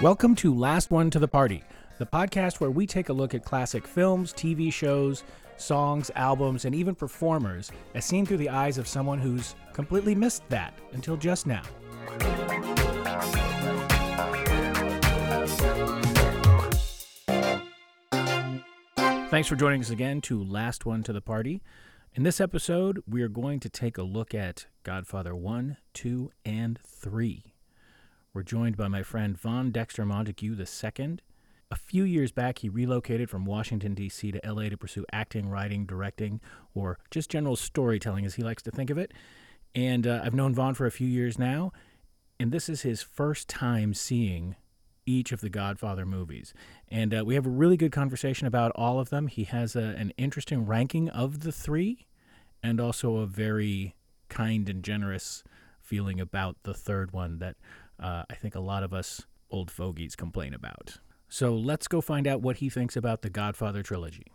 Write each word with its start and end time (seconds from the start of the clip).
Welcome 0.00 0.36
to 0.36 0.54
Last 0.54 0.92
One 0.92 1.10
to 1.10 1.18
the 1.18 1.26
Party, 1.26 1.64
the 1.98 2.06
podcast 2.06 2.60
where 2.60 2.70
we 2.70 2.86
take 2.86 3.08
a 3.08 3.12
look 3.12 3.34
at 3.34 3.44
classic 3.44 3.84
films, 3.84 4.32
TV 4.32 4.72
shows, 4.72 5.24
songs, 5.56 6.08
albums, 6.14 6.64
and 6.64 6.72
even 6.72 6.94
performers 6.94 7.72
as 7.96 8.04
seen 8.04 8.24
through 8.24 8.36
the 8.36 8.48
eyes 8.48 8.78
of 8.78 8.86
someone 8.86 9.18
who's 9.18 9.56
completely 9.72 10.14
missed 10.14 10.48
that 10.50 10.72
until 10.92 11.16
just 11.16 11.48
now. 11.48 11.62
Thanks 19.30 19.48
for 19.48 19.56
joining 19.56 19.80
us 19.80 19.90
again 19.90 20.20
to 20.20 20.40
Last 20.40 20.86
One 20.86 21.02
to 21.02 21.12
the 21.12 21.20
Party. 21.20 21.60
In 22.14 22.22
this 22.22 22.40
episode, 22.40 23.02
we 23.08 23.22
are 23.22 23.28
going 23.28 23.58
to 23.58 23.68
take 23.68 23.98
a 23.98 24.04
look 24.04 24.32
at 24.32 24.66
Godfather 24.84 25.34
1, 25.34 25.76
2, 25.92 26.30
and 26.44 26.78
3. 26.86 27.57
We're 28.38 28.44
joined 28.44 28.76
by 28.76 28.86
my 28.86 29.02
friend 29.02 29.36
Von 29.36 29.72
Dexter 29.72 30.04
Montague 30.04 30.56
II. 30.56 31.18
A 31.72 31.74
few 31.74 32.04
years 32.04 32.30
back, 32.30 32.60
he 32.60 32.68
relocated 32.68 33.28
from 33.28 33.44
Washington, 33.44 33.94
D.C. 33.94 34.30
to 34.30 34.46
L.A. 34.46 34.70
to 34.70 34.76
pursue 34.76 35.04
acting, 35.12 35.48
writing, 35.48 35.86
directing, 35.86 36.40
or 36.72 37.00
just 37.10 37.30
general 37.30 37.56
storytelling, 37.56 38.24
as 38.24 38.36
he 38.36 38.44
likes 38.44 38.62
to 38.62 38.70
think 38.70 38.90
of 38.90 38.96
it. 38.96 39.12
And 39.74 40.06
uh, 40.06 40.20
I've 40.22 40.36
known 40.36 40.54
Von 40.54 40.74
for 40.74 40.86
a 40.86 40.92
few 40.92 41.08
years 41.08 41.36
now, 41.36 41.72
and 42.38 42.52
this 42.52 42.68
is 42.68 42.82
his 42.82 43.02
first 43.02 43.48
time 43.48 43.92
seeing 43.92 44.54
each 45.04 45.32
of 45.32 45.40
the 45.40 45.50
Godfather 45.50 46.06
movies. 46.06 46.54
And 46.86 47.12
uh, 47.12 47.24
we 47.24 47.34
have 47.34 47.44
a 47.44 47.50
really 47.50 47.76
good 47.76 47.90
conversation 47.90 48.46
about 48.46 48.70
all 48.76 49.00
of 49.00 49.10
them. 49.10 49.26
He 49.26 49.42
has 49.42 49.74
a, 49.74 49.96
an 49.98 50.12
interesting 50.16 50.64
ranking 50.64 51.08
of 51.08 51.40
the 51.40 51.50
three, 51.50 52.06
and 52.62 52.80
also 52.80 53.16
a 53.16 53.26
very 53.26 53.96
kind 54.28 54.68
and 54.68 54.84
generous 54.84 55.42
feeling 55.80 56.20
about 56.20 56.54
the 56.62 56.74
third 56.74 57.12
one 57.12 57.40
that 57.40 57.56
uh, 58.00 58.22
I 58.30 58.34
think 58.34 58.54
a 58.54 58.60
lot 58.60 58.82
of 58.82 58.92
us 58.92 59.22
old 59.50 59.70
fogies 59.70 60.14
complain 60.16 60.54
about. 60.54 60.98
So 61.28 61.54
let's 61.54 61.88
go 61.88 62.00
find 62.00 62.26
out 62.26 62.40
what 62.42 62.58
he 62.58 62.68
thinks 62.70 62.96
about 62.96 63.22
the 63.22 63.30
Godfather 63.30 63.82
trilogy. 63.82 64.26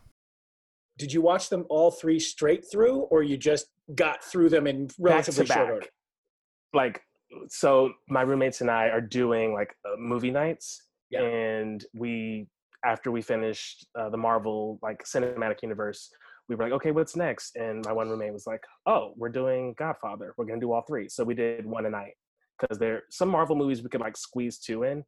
Did 0.97 1.11
you 1.11 1.22
watch 1.22 1.50
them 1.50 1.66
all 1.70 1.89
three 1.89 2.20
straight 2.20 2.64
through, 2.72 3.02
or 3.11 3.23
you 3.23 3.36
just 3.36 3.67
got 3.95 4.23
through 4.23 4.50
them 4.50 4.67
in 4.67 4.89
relatively 5.00 5.45
back 5.45 5.58
short 5.58 5.67
to 5.67 5.73
order? 5.73 5.80
back. 5.81 5.89
Like, 6.73 7.02
so 7.50 7.94
my 8.09 8.22
roommates 8.22 8.61
and 8.61 8.70
I 8.70 8.89
are 8.89 9.02
doing 9.02 9.53
like 9.53 9.75
uh, 9.86 9.95
movie 9.98 10.30
nights, 10.31 10.83
Yeah. 11.09 11.22
and 11.23 11.83
we 11.94 12.48
after 12.86 13.11
we 13.11 13.22
finished 13.22 13.88
uh, 13.98 14.09
the 14.09 14.17
Marvel 14.17 14.77
like 14.83 15.03
cinematic 15.05 15.61
universe, 15.64 16.09
we 16.50 16.55
were 16.55 16.66
like, 16.66 16.73
okay, 16.73 16.92
what's 16.92 17.16
next? 17.16 17.55
And 17.55 17.83
my 17.86 17.94
one 17.94 18.09
roommate 18.09 18.33
was 18.33 18.45
like, 18.45 18.61
oh, 18.86 19.14
we're 19.16 19.30
doing 19.30 19.73
Godfather. 19.80 20.33
We're 20.38 20.45
gonna 20.45 20.59
do 20.59 20.73
all 20.73 20.83
three. 20.83 21.08
So 21.09 21.23
we 21.23 21.33
did 21.33 21.66
one 21.66 21.86
a 21.86 21.89
night 21.89 22.14
because 22.64 22.80
there 22.80 23.03
some 23.11 23.30
Marvel 23.30 23.56
movies 23.56 23.83
we 23.83 23.89
could 23.89 24.02
like 24.02 24.17
squeeze 24.17 24.58
two 24.59 24.83
in. 24.83 25.03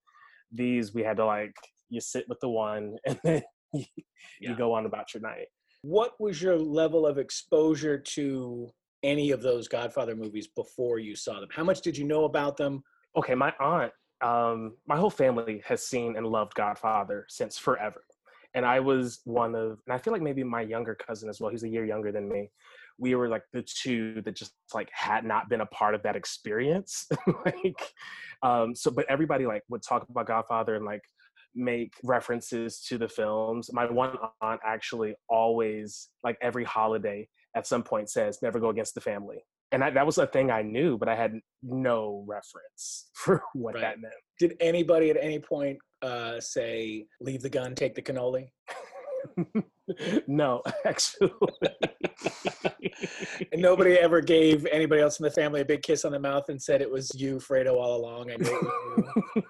These 0.52 0.94
we 0.94 1.04
had 1.04 1.18
to 1.18 1.26
like 1.26 1.56
you 1.90 2.02
sit 2.02 2.26
with 2.28 2.40
the 2.40 2.50
one 2.50 2.96
and 3.08 3.20
then 3.24 3.42
you, 3.74 3.86
Yeah. 4.40 4.52
you 4.52 4.56
go 4.56 4.74
on 4.74 4.86
about 4.86 5.14
your 5.14 5.22
night. 5.22 5.48
What 5.82 6.14
was 6.20 6.42
your 6.42 6.58
level 6.58 7.06
of 7.06 7.18
exposure 7.18 7.98
to 8.16 8.70
any 9.04 9.32
of 9.32 9.42
those 9.42 9.68
Godfather 9.68 10.16
movies 10.16 10.48
before 10.56 11.00
you 11.00 11.16
saw 11.16 11.40
them? 11.40 11.50
How 11.52 11.64
much 11.64 11.82
did 11.82 11.98
you 11.98 12.06
know 12.06 12.26
about 12.26 12.58
them? 12.58 12.84
okay, 13.18 13.34
my 13.36 13.54
aunt, 13.62 13.94
um, 14.22 14.76
my 14.88 14.98
whole 14.98 15.10
family 15.10 15.62
has 15.66 15.88
seen 15.88 16.18
and 16.18 16.28
loved 16.28 16.54
Godfather 16.56 17.26
since 17.30 17.58
forever. 17.58 18.04
And 18.56 18.66
I 18.66 18.82
was 18.82 19.22
one 19.24 19.56
of, 19.56 19.80
and 19.86 19.94
I 19.94 19.98
feel 19.98 20.12
like 20.12 20.22
maybe 20.22 20.44
my 20.44 20.62
younger 20.62 20.96
cousin 20.96 21.30
as 21.30 21.40
well, 21.40 21.50
he's 21.50 21.64
a 21.64 21.70
year 21.70 21.86
younger 21.86 22.12
than 22.12 22.28
me. 22.28 22.50
We 22.98 23.16
were 23.16 23.28
like 23.28 23.44
the 23.54 23.64
two 23.64 24.22
that 24.24 24.36
just 24.36 24.54
like 24.74 24.90
had 24.94 25.26
not 25.26 25.50
been 25.50 25.62
a 25.62 25.66
part 25.68 25.96
of 25.96 26.04
that 26.04 26.16
experience. 26.16 27.08
like, 27.46 27.94
um, 28.44 28.76
so, 28.76 28.92
but 28.92 29.06
everybody 29.10 29.46
like 29.46 29.64
would 29.70 29.84
talk 29.84 30.08
about 30.10 30.28
Godfather 30.28 30.76
and 30.76 30.86
like 30.86 31.02
make 31.56 31.94
references 32.04 32.82
to 32.88 32.98
the 32.98 33.08
films. 33.08 33.70
My 33.74 33.86
one 33.90 34.18
aunt 34.42 34.62
actually 34.66 35.16
always, 35.30 36.10
like 36.24 36.38
every 36.42 36.64
holiday 36.64 37.28
at 37.56 37.66
some 37.68 37.84
point 37.84 38.10
says, 38.10 38.40
never 38.42 38.60
go 38.60 38.70
against 38.70 38.96
the 38.96 39.02
family. 39.02 39.44
And 39.72 39.84
I, 39.84 39.90
that 39.90 40.06
was 40.06 40.18
a 40.18 40.28
thing 40.28 40.52
I 40.52 40.62
knew, 40.62 40.98
but 40.98 41.10
I 41.10 41.16
had 41.16 41.40
no 41.64 42.24
reference 42.28 43.10
for 43.14 43.42
what 43.54 43.76
Right. 43.76 43.82
that 43.82 44.02
meant. 44.02 44.14
Did 44.40 44.56
anybody 44.60 45.10
at 45.10 45.18
any 45.20 45.40
point 45.40 45.78
uh, 46.02 46.40
say, 46.40 47.08
leave 47.22 47.42
the 47.42 47.50
gun, 47.50 47.74
take 47.76 47.96
the 47.96 48.02
cannoli? 48.02 48.50
no, 50.28 50.62
actually. 50.86 51.32
And 53.52 53.62
nobody 53.62 53.94
ever 53.94 54.22
gave 54.22 54.66
anybody 54.68 55.02
else 55.02 55.20
in 55.20 55.24
the 55.24 55.32
family 55.32 55.62
a 55.62 55.66
big 55.66 55.82
kiss 55.82 56.06
on 56.06 56.12
the 56.14 56.20
mouth 56.20 56.48
and 56.50 56.62
said 56.62 56.82
it 56.82 56.90
was 56.90 57.12
you, 57.14 57.38
Fredo, 57.38 57.76
all 57.76 57.98
along. 57.98 58.32
I 58.32 58.36
knew 58.38 58.46
it 58.46 58.64
was 58.64 59.26
you. 59.36 59.44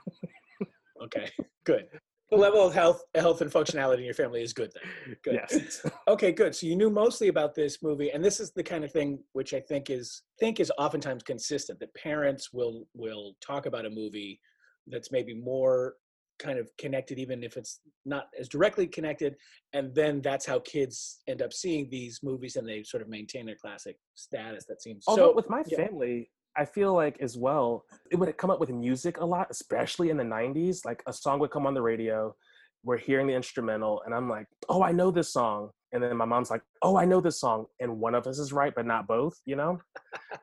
Okay, 1.04 1.30
good. 1.64 1.86
The 2.32 2.38
level 2.38 2.66
of 2.66 2.74
health, 2.74 3.04
health 3.14 3.42
and 3.42 3.52
functionality 3.52 4.00
in 4.00 4.04
your 4.04 4.16
family 4.16 4.42
is 4.42 4.52
good 4.52 4.72
then. 4.74 5.16
Good. 5.24 5.34
yes. 5.36 5.86
Okay, 6.08 6.32
good. 6.32 6.56
So 6.56 6.66
you 6.66 6.76
knew 6.76 6.90
mostly 6.90 7.28
about 7.28 7.54
this 7.54 7.84
movie, 7.84 8.12
and 8.12 8.24
this 8.24 8.40
is 8.40 8.52
the 8.52 8.64
kind 8.64 8.84
of 8.84 8.92
thing 8.92 9.20
which 9.34 9.54
I 9.54 9.60
think 9.60 9.92
is 9.92 10.24
think 10.40 10.60
is 10.60 10.72
oftentimes 10.78 11.22
consistent 11.22 11.80
that 11.80 11.94
parents 11.94 12.52
will 12.52 12.88
will 12.96 13.36
talk 13.46 13.68
about 13.68 13.86
a 13.86 13.90
movie 13.90 14.40
that's 14.88 15.12
maybe 15.12 15.36
more 15.36 15.96
kind 16.40 16.60
of 16.60 16.70
connected, 16.78 17.20
even 17.20 17.44
if 17.44 17.58
it's 17.58 17.82
not 18.06 18.28
as 18.40 18.48
directly 18.48 18.88
connected, 18.88 19.36
and 19.74 19.94
then 19.96 20.22
that's 20.22 20.46
how 20.46 20.60
kids 20.60 21.22
end 21.28 21.42
up 21.42 21.54
seeing 21.54 21.90
these 21.90 22.20
movies, 22.24 22.56
and 22.56 22.68
they 22.68 22.84
sort 22.84 23.02
of 23.02 23.10
maintain 23.10 23.46
their 23.46 23.56
classic 23.56 23.98
status. 24.16 24.66
That 24.68 24.82
seems 24.82 25.04
Although 25.08 25.30
so. 25.30 25.36
with 25.36 25.50
my 25.50 25.64
yeah. 25.68 25.86
family, 25.86 26.30
I 26.58 26.66
feel 26.66 26.94
like 26.94 27.18
as 27.22 27.38
well, 27.38 27.84
it 28.12 28.16
would 28.16 28.36
come 28.38 28.50
up 28.50 28.60
with 28.60 28.70
music 28.70 29.20
a 29.20 29.26
lot, 29.26 29.48
especially 29.50 30.10
in 30.10 30.18
the 30.18 30.24
90s. 30.24 30.86
Like 30.86 31.04
a 31.08 31.14
song 31.14 31.40
would 31.40 31.52
come 31.52 31.68
on 31.68 31.74
the 31.74 31.82
radio, 31.82 32.36
we're 32.84 32.98
hearing 32.98 33.28
the 33.28 33.34
instrumental, 33.34 34.02
and 34.06 34.14
I'm 34.14 34.30
like, 34.30 34.48
oh, 34.70 34.84
I 34.84 34.92
know 34.92 35.12
this 35.12 35.34
song. 35.34 35.72
And 35.92 36.04
then 36.04 36.16
my 36.18 36.26
mom's 36.26 36.52
like, 36.52 36.62
oh, 36.82 36.98
I 36.98 37.06
know 37.06 37.22
this 37.22 37.40
song. 37.40 37.68
And 37.80 38.00
one 38.00 38.16
of 38.16 38.28
us 38.28 38.38
is 38.38 38.52
right, 38.52 38.74
but 38.76 38.86
not 38.86 39.08
both, 39.08 39.40
you 39.46 39.56
know? 39.56 39.80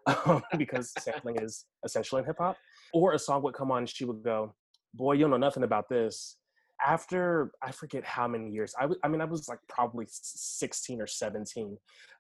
um, 0.07 0.43
because 0.59 0.93
sampling 0.99 1.37
is 1.41 1.67
essential 1.85 2.19
in 2.19 2.25
hip 2.25 2.37
hop. 2.39 2.57
Or 2.95 3.13
a 3.13 3.19
song 3.19 3.43
would 3.43 3.55
come 3.55 3.71
on, 3.71 3.79
and 3.79 3.89
she 3.89 4.05
would 4.05 4.23
go, 4.23 4.55
boy, 4.95 5.15
you 5.15 5.23
don't 5.23 5.31
know 5.31 5.37
nothing 5.37 5.63
about 5.65 5.89
this. 5.89 6.37
After 6.85 7.53
I 7.63 7.71
forget 7.71 8.05
how 8.05 8.27
many 8.27 8.51
years, 8.51 8.75
I 8.79 8.83
w- 8.83 9.01
I 9.05 9.09
mean, 9.09 9.21
I 9.21 9.25
was 9.25 9.49
like 9.49 9.61
probably 9.69 10.07
16 10.09 11.01
or 11.01 11.07
17. 11.07 11.77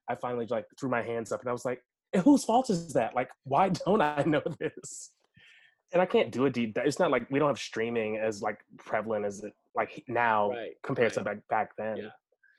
I 0.09 0.15
finally 0.15 0.47
like 0.47 0.67
threw 0.79 0.89
my 0.89 1.03
hands 1.03 1.33
up 1.33 1.41
and 1.41 1.49
I 1.49 1.53
was 1.53 1.65
like, 1.65 1.83
whose 2.23 2.45
fault 2.45 2.71
is 2.71 2.93
that? 2.93 3.15
Like, 3.15 3.31
why 3.45 3.69
don't 3.87 4.01
I 4.01 4.23
know 4.27 4.43
this? 4.61 5.11
And 5.93 6.01
I 6.01 6.07
can't 6.07 6.31
do 6.31 6.47
a 6.47 6.51
deep 6.51 6.75
dive. 6.75 6.87
It's 6.87 6.99
not 6.99 7.11
like 7.11 7.29
we 7.31 7.39
don't 7.39 7.49
have 7.49 7.59
streaming 7.59 8.17
as 8.19 8.41
like 8.41 8.61
prevalent 8.79 9.27
as 9.27 9.43
it 9.45 9.53
like 9.75 10.03
now 10.09 10.51
Right, 10.51 10.73
compared 10.83 11.13
to 11.15 11.25
back 11.25 11.39
back 11.49 11.77
then. 11.77 11.97
Yeah. 11.97 12.09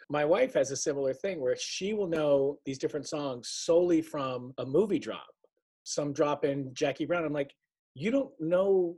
My 0.09 0.25
wife 0.25 0.53
has 0.53 0.69
a 0.71 0.75
similar 0.75 1.13
thing 1.13 1.39
where 1.39 1.55
she 1.55 1.93
will 1.93 2.07
know 2.07 2.59
these 2.65 2.77
different 2.77 3.07
songs 3.07 3.49
solely 3.49 4.01
from 4.01 4.53
a 4.57 4.65
movie 4.65 4.99
drop. 4.99 5.25
Some 5.85 6.13
drop 6.13 6.45
in 6.45 6.73
Jackie 6.73 7.05
Brown. 7.05 7.23
I'm 7.25 7.33
like, 7.33 7.53
you 7.95 8.11
don't 8.11 8.31
know 8.39 8.97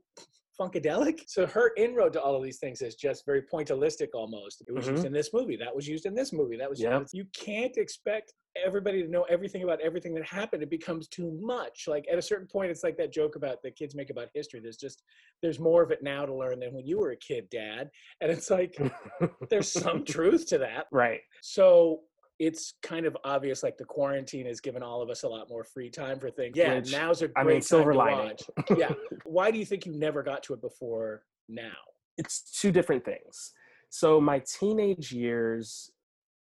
Funkadelic? 0.60 1.22
So 1.28 1.46
her 1.48 1.72
inroad 1.78 2.14
to 2.14 2.22
all 2.22 2.36
of 2.36 2.44
these 2.44 2.60
things 2.60 2.82
is 2.82 2.96
just 2.96 3.26
very 3.26 3.42
pointillistic 3.42 4.10
almost. 4.14 4.64
It 4.68 4.72
was 4.74 4.88
used 4.88 5.04
Mhm. 5.04 5.08
in 5.08 5.14
this 5.14 5.34
movie. 5.34 5.56
That 5.58 5.76
was 5.76 5.88
used 5.88 6.06
in 6.06 6.16
this 6.16 6.32
movie. 6.34 6.58
That 6.58 6.70
was 6.70 6.80
Yep. 6.82 7.08
you 7.14 7.26
can't 7.34 7.76
expect 7.78 8.34
everybody 8.56 9.04
to 9.04 9.10
know 9.10 9.24
everything 9.24 9.64
about 9.64 9.82
everything 9.82 10.14
that 10.14 10.24
happened. 10.26 10.64
It 10.64 10.70
becomes 10.70 11.10
too 11.10 11.30
much. 11.42 11.88
Like 11.90 12.08
at 12.10 12.18
a 12.18 12.22
certain 12.22 12.48
point, 12.48 12.72
it's 12.72 12.84
like 12.84 12.96
that 12.98 13.12
joke 13.12 13.36
about 13.36 13.62
the 13.62 13.72
kids 13.72 13.96
make 13.96 14.10
about 14.10 14.30
history. 14.34 14.62
There's 14.62 14.78
just 14.78 15.04
there's 15.42 15.60
more 15.60 15.84
of 15.84 15.92
it 15.92 16.02
now 16.02 16.26
to 16.26 16.34
learn 16.34 16.60
than 16.62 16.74
when 16.74 16.86
you 16.88 16.98
were 16.98 17.12
a 17.12 17.18
kid, 17.18 17.50
Dad. 17.50 17.90
And 18.22 18.32
it's 18.32 18.50
like 18.50 18.76
there's 19.50 19.70
some 19.72 20.06
truth 20.06 20.48
to 20.48 20.58
that. 20.60 20.88
right. 20.92 21.22
So 21.42 22.04
it's 22.40 22.74
kind 22.84 23.06
of 23.06 23.16
obvious 23.24 23.64
like 23.64 23.78
the 23.78 23.86
quarantine 23.86 24.46
has 24.46 24.60
given 24.60 24.84
all 24.84 25.02
of 25.02 25.10
us 25.10 25.24
a 25.24 25.28
lot 25.28 25.50
more 25.50 25.64
free 25.64 25.90
time 25.90 26.20
for 26.20 26.30
things. 26.30 26.56
Yeah, 26.56 26.76
Which, 26.76 26.92
now's 26.92 27.22
a 27.22 27.28
great 27.28 27.38
I 27.38 27.44
mean, 27.44 27.56
time 27.56 27.62
silver 27.62 27.94
lining. 27.94 28.38
Yeah. 28.78 28.92
Why 29.24 29.52
do 29.52 29.58
you 29.58 29.66
think 29.66 29.86
you 29.86 29.94
never 29.98 30.22
got 30.22 30.44
to 30.44 30.54
it 30.54 30.62
before 30.62 31.24
now? 31.48 31.72
it's 32.18 32.60
two 32.60 32.72
different 32.72 33.04
things. 33.04 33.52
So 33.90 34.20
my 34.20 34.42
teenage 34.60 35.12
years, 35.12 35.92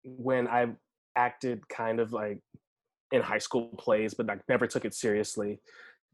when 0.04 0.48
I 0.48 0.68
acted 1.16 1.68
kind 1.68 2.00
of 2.00 2.12
like 2.12 2.38
in 3.12 3.22
high 3.22 3.38
school 3.38 3.68
plays, 3.78 4.14
but 4.14 4.26
like 4.26 4.40
never 4.48 4.66
took 4.66 4.84
it 4.84 4.94
seriously, 4.94 5.60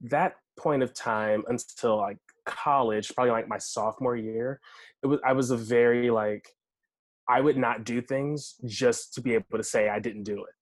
that 0.03 0.35
point 0.59 0.83
of 0.83 0.95
time 0.95 1.43
until 1.49 1.99
like 1.99 2.19
college, 2.45 3.15
probably 3.15 3.33
like 3.33 3.49
my 3.49 3.59
sophomore 3.59 4.17
year, 4.17 4.61
it 5.03 5.07
was 5.07 5.21
I 5.25 5.33
was 5.33 5.51
a 5.51 5.57
very 5.57 6.11
like 6.11 6.49
I 7.29 7.41
would 7.41 7.57
not 7.57 7.85
do 7.85 8.01
things 8.01 8.55
just 8.65 9.15
to 9.15 9.21
be 9.21 9.35
able 9.35 9.59
to 9.59 9.65
say 9.65 9.89
I 9.89 9.99
didn't 9.99 10.25
do 10.25 10.45
it. 10.45 10.55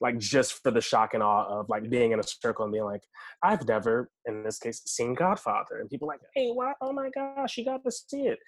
Like 0.00 0.18
just 0.18 0.62
for 0.62 0.72
the 0.72 0.80
shock 0.80 1.14
and 1.14 1.22
awe 1.22 1.60
of 1.60 1.68
like 1.68 1.88
being 1.88 2.10
in 2.10 2.18
a 2.18 2.24
circle 2.24 2.64
and 2.64 2.72
being 2.72 2.84
like, 2.84 3.02
I've 3.44 3.66
never, 3.68 4.10
in 4.26 4.42
this 4.42 4.58
case, 4.58 4.82
seen 4.84 5.14
Godfather. 5.14 5.78
And 5.80 5.88
people 5.88 6.08
like, 6.08 6.18
hey, 6.34 6.50
why 6.50 6.72
Oh 6.80 6.92
my 6.92 7.08
gosh, 7.14 7.56
you 7.56 7.64
got 7.64 7.84
to 7.84 7.90
see 7.90 8.22
it. 8.22 8.40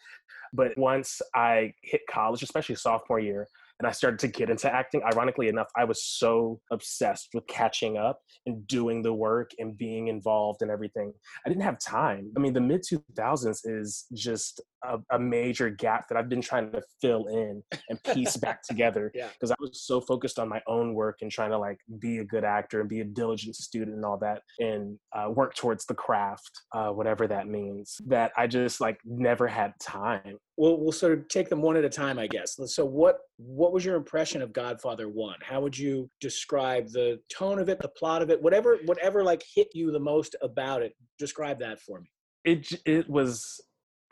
But 0.53 0.77
once 0.77 1.23
I 1.35 1.73
hit 1.83 2.01
college, 2.11 2.43
especially 2.43 2.75
sophomore 2.75 3.21
year, 3.21 3.47
and 3.81 3.89
I 3.89 3.93
started 3.93 4.19
to 4.21 4.29
get 4.29 4.51
into 4.51 4.73
acting. 4.73 5.03
Ironically 5.03 5.49
enough, 5.49 5.67
I 5.77 5.85
was 5.85 6.03
so 6.05 6.61
obsessed 6.71 7.31
with 7.35 7.47
catching 7.47 7.97
up 7.97 8.21
and 8.47 8.67
doing 8.67 9.03
the 9.03 9.13
work 9.13 9.51
and 9.59 9.77
being 9.77 10.09
involved 10.09 10.63
and 10.63 10.71
everything. 10.71 11.13
I 11.45 11.49
didn't 11.49 11.65
have 11.65 11.79
time. 11.81 12.31
I 12.37 12.41
mean, 12.41 12.53
the 12.53 12.61
mid 12.61 12.83
2000s 12.83 13.61
is 13.65 14.07
just 14.15 14.61
a, 14.85 14.99
a, 15.17 15.19
major 15.19 15.71
gap 15.71 16.09
that 16.09 16.19
I've 16.19 16.29
been 16.29 16.41
trying 16.41 16.71
to 16.73 16.83
fill 17.01 17.27
in 17.27 17.63
and 17.89 18.03
piece 18.05 18.37
back 18.37 18.63
together 18.69 19.11
because 19.13 19.51
yeah. 19.51 19.53
I 19.53 19.57
was 19.61 19.83
so 19.83 20.01
focused 20.01 20.39
on 20.39 20.49
my 20.49 20.61
own 20.67 20.95
work 20.95 21.19
and 21.23 21.31
trying 21.31 21.51
to 21.51 21.59
like 21.59 21.79
be 21.99 22.19
a 22.19 22.25
good 22.25 22.45
actor 22.45 22.81
and 22.81 22.89
be 22.89 23.01
a 23.01 23.05
diligent 23.05 23.57
student 23.57 23.97
and 23.97 24.05
all 24.05 24.19
that 24.19 24.43
and 24.59 24.99
uh, 25.13 25.31
work 25.31 25.55
towards 25.55 25.87
the 25.87 25.95
craft, 25.95 26.51
uh, 26.73 26.89
whatever 26.89 27.27
that 27.27 27.49
means, 27.49 27.97
that 28.07 28.33
I 28.37 28.47
just 28.47 28.81
like 28.81 28.99
never 29.05 29.47
had 29.47 29.73
time 29.81 30.39
we'll 30.57 30.79
we'll 30.79 30.93
sort 30.93 31.13
of 31.13 31.29
take 31.29 31.49
them 31.49 31.63
one 31.63 31.77
at 31.77 31.85
a 31.85 31.89
time, 31.89 32.19
I 32.19 32.27
guess. 32.27 32.59
So 32.67 32.85
what 32.85 33.19
what 33.37 33.73
was 33.73 33.85
your 33.85 33.97
impression 33.97 34.43
of 34.43 34.53
Godfather 34.53 35.09
One? 35.09 35.39
How 35.43 35.61
would 35.61 35.77
you 35.77 36.09
describe 36.21 36.89
the 36.89 37.21
tone 37.33 37.59
of 37.59 37.69
it, 37.69 37.81
the 37.81 37.89
plot 37.89 38.23
of 38.23 38.31
it, 38.31 38.41
whatever 38.41 38.79
whatever 38.87 39.23
like 39.23 39.43
hit 39.55 39.69
you 39.75 39.91
the 39.91 40.01
most 40.01 40.37
about 40.43 40.83
it? 40.83 40.95
Describe 41.19 41.59
that 41.61 41.81
for 41.81 42.01
me. 42.01 42.09
It 42.45 42.73
it 42.85 43.09
was, 43.09 43.61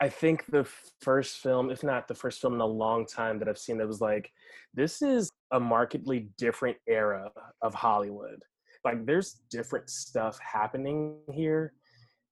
I 0.01 0.09
think, 0.09 0.45
the 0.47 0.67
first 1.01 1.37
film, 1.37 1.69
if 1.69 1.83
not 1.83 2.07
the 2.07 2.15
first 2.15 2.41
film 2.41 2.53
in 2.53 2.61
a 2.61 2.65
long 2.65 3.05
time 3.05 3.39
that 3.39 3.47
I've 3.47 3.57
seen 3.57 3.77
that 3.77 3.87
was 3.87 4.01
like, 4.01 4.31
this 4.73 5.01
is 5.01 5.29
a 5.51 5.59
markedly 5.59 6.29
different 6.37 6.77
era 6.87 7.31
of 7.61 7.73
Hollywood. 7.73 8.41
Like, 8.83 9.05
there's 9.05 9.41
different 9.49 9.89
stuff 9.89 10.37
happening 10.39 11.17
here. 11.31 11.73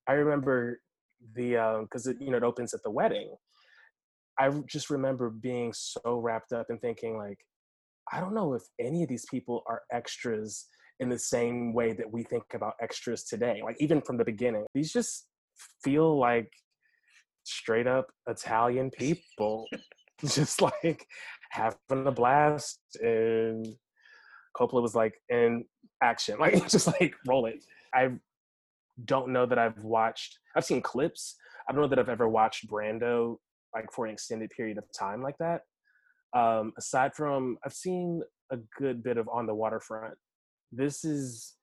I 0.08 0.14
remember 0.14 0.80
the 1.34 1.82
because 1.82 2.08
um, 2.08 2.16
you 2.18 2.30
know 2.30 2.36
it 2.36 2.42
opens 2.42 2.74
at 2.74 2.82
the 2.82 2.90
wedding 2.90 3.32
I 4.38 4.50
just 4.66 4.90
remember 4.90 5.30
being 5.30 5.72
so 5.72 6.18
wrapped 6.18 6.52
up 6.52 6.66
and 6.70 6.80
thinking 6.80 7.16
like, 7.16 7.38
I 8.12 8.20
don't 8.20 8.34
know 8.34 8.54
if 8.54 8.62
any 8.80 9.02
of 9.02 9.08
these 9.08 9.26
people 9.30 9.62
are 9.66 9.82
extras 9.92 10.66
in 11.00 11.08
the 11.08 11.18
same 11.18 11.74
way 11.74 11.92
that 11.92 12.10
we 12.10 12.22
think 12.24 12.44
about 12.54 12.74
extras 12.80 13.24
today. 13.24 13.60
Like 13.62 13.76
even 13.80 14.00
from 14.00 14.16
the 14.16 14.24
beginning, 14.24 14.64
these 14.74 14.92
just 14.92 15.26
feel 15.84 16.18
like 16.18 16.50
straight 17.44 17.86
up 17.86 18.08
Italian 18.28 18.90
people, 18.90 19.66
just 20.24 20.62
like 20.62 21.06
having 21.50 22.06
a 22.06 22.12
blast. 22.12 22.80
And 23.00 23.66
Coppola 24.56 24.82
was 24.82 24.94
like, 24.94 25.14
in 25.28 25.64
action, 26.02 26.36
like 26.40 26.68
just 26.68 26.86
like 26.86 27.14
roll 27.26 27.46
it. 27.46 27.64
I 27.94 28.10
don't 29.04 29.28
know 29.28 29.46
that 29.46 29.58
I've 29.58 29.82
watched. 29.82 30.38
I've 30.56 30.64
seen 30.64 30.82
clips. 30.82 31.36
I 31.68 31.72
don't 31.72 31.82
know 31.82 31.88
that 31.88 31.98
I've 31.98 32.08
ever 32.08 32.28
watched 32.28 32.68
Brando 32.68 33.36
like 33.74 33.90
for 33.92 34.06
an 34.06 34.12
extended 34.12 34.50
period 34.50 34.78
of 34.78 34.84
time 34.98 35.22
like 35.22 35.36
that. 35.38 35.62
Um, 36.34 36.72
aside 36.78 37.14
from, 37.14 37.58
I've 37.64 37.72
seen 37.72 38.22
a 38.50 38.58
good 38.78 39.02
bit 39.02 39.16
of 39.16 39.28
on 39.28 39.46
the 39.46 39.54
waterfront. 39.54 40.14
This 40.70 41.04
is 41.04 41.54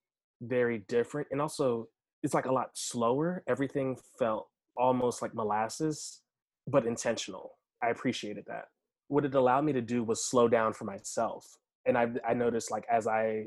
very 0.42 0.86
different, 0.88 1.28
and 1.32 1.42
also 1.42 1.88
it's 2.24 2.34
like 2.34 2.46
a 2.46 2.52
lot 2.52 2.70
slower. 2.74 3.44
Everything 3.48 3.98
felt 4.18 4.48
almost 4.80 5.22
like 5.22 5.36
molasses, 5.36 6.22
but 6.68 6.88
intentional. 6.88 7.52
I 7.84 7.90
appreciated 7.90 8.46
that. 8.48 8.66
What 9.10 9.26
it 9.26 9.36
allowed 9.36 9.66
me 9.66 9.74
to 9.74 9.82
do 9.82 10.04
was 10.04 10.26
slow 10.26 10.48
down 10.48 10.74
for 10.74 10.86
myself, 10.86 11.46
and 11.86 11.98
I 11.98 12.08
I 12.28 12.34
noticed 12.34 12.72
like 12.72 12.86
as 12.92 13.08
I 13.08 13.46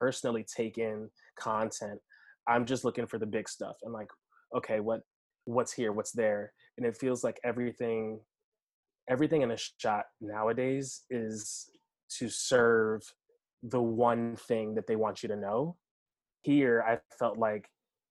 personally 0.00 0.44
take 0.44 0.78
in 0.78 1.10
content, 1.38 2.00
I'm 2.48 2.64
just 2.64 2.84
looking 2.84 3.06
for 3.06 3.18
the 3.18 3.26
big 3.26 3.48
stuff. 3.48 3.76
I'm 3.84 3.92
like, 3.92 4.08
okay, 4.56 4.80
what 4.80 5.00
what's 5.44 5.72
here, 5.72 5.92
what's 5.92 6.12
there, 6.12 6.52
and 6.76 6.86
it 6.86 6.96
feels 6.96 7.22
like 7.22 7.38
everything 7.44 8.20
everything 9.08 9.42
in 9.42 9.52
a 9.52 9.56
shot 9.56 10.04
nowadays 10.20 11.02
is 11.10 11.70
to 12.18 12.28
serve 12.28 13.02
the 13.62 13.80
one 13.80 14.36
thing 14.36 14.74
that 14.74 14.86
they 14.86 14.96
want 14.96 15.22
you 15.22 15.28
to 15.28 15.36
know 15.36 15.76
here 16.42 16.84
i 16.86 16.98
felt 17.18 17.38
like 17.38 17.68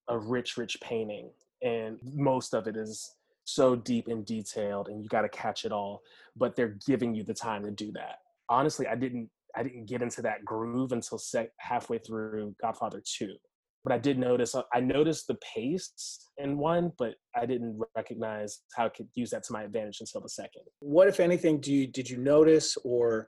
a 0.09 0.17
rich 0.17 0.57
rich 0.57 0.77
painting 0.81 1.29
and 1.65 1.97
most 2.13 2.53
of 2.53 2.67
it 2.67 2.77
is 2.77 3.15
so 3.44 3.75
deep 3.75 4.07
and 4.07 4.25
detailed 4.25 4.88
and 4.88 5.03
you 5.03 5.09
got 5.09 5.21
to 5.21 5.29
catch 5.29 5.65
it 5.65 5.71
all 5.71 6.01
but 6.38 6.56
they're 6.56 6.77
giving 6.88 7.13
you 7.13 7.23
the 7.23 7.33
time 7.33 7.63
to 7.63 7.71
do 7.71 7.91
that 7.91 8.19
honestly 8.50 8.88
i 8.88 8.95
didn't 8.95 9.29
i 9.56 9.62
didn't 9.62 9.85
get 9.85 10.01
into 10.01 10.21
that 10.21 10.44
groove 10.45 10.94
until 10.94 11.19
halfway 11.59 11.97
through 11.97 12.56
godfather 12.62 13.01
2 13.17 13.35
but 13.85 13.94
I 13.94 14.00
did 14.00 14.17
notice 14.17 14.56
uh, 14.56 14.63
I 14.73 14.79
noticed 14.79 15.27
the 15.27 15.38
pace 15.56 16.27
in 16.39 16.57
one, 16.57 16.91
but 16.97 17.13
I 17.35 17.45
didn't 17.45 17.79
recognize 17.95 18.62
how 18.75 18.88
I 18.88 18.89
could 18.89 19.07
use 19.13 19.29
that 19.29 19.44
to 19.44 19.53
my 19.53 19.62
advantage 19.62 19.97
until 20.01 20.21
the 20.21 20.29
second. 20.29 20.63
What, 20.79 21.07
if 21.07 21.19
anything, 21.19 21.62
do 21.62 21.71
you 21.71 21.85
did 21.85 22.09
you 22.09 22.17
notice 22.17 22.77
or 22.83 23.27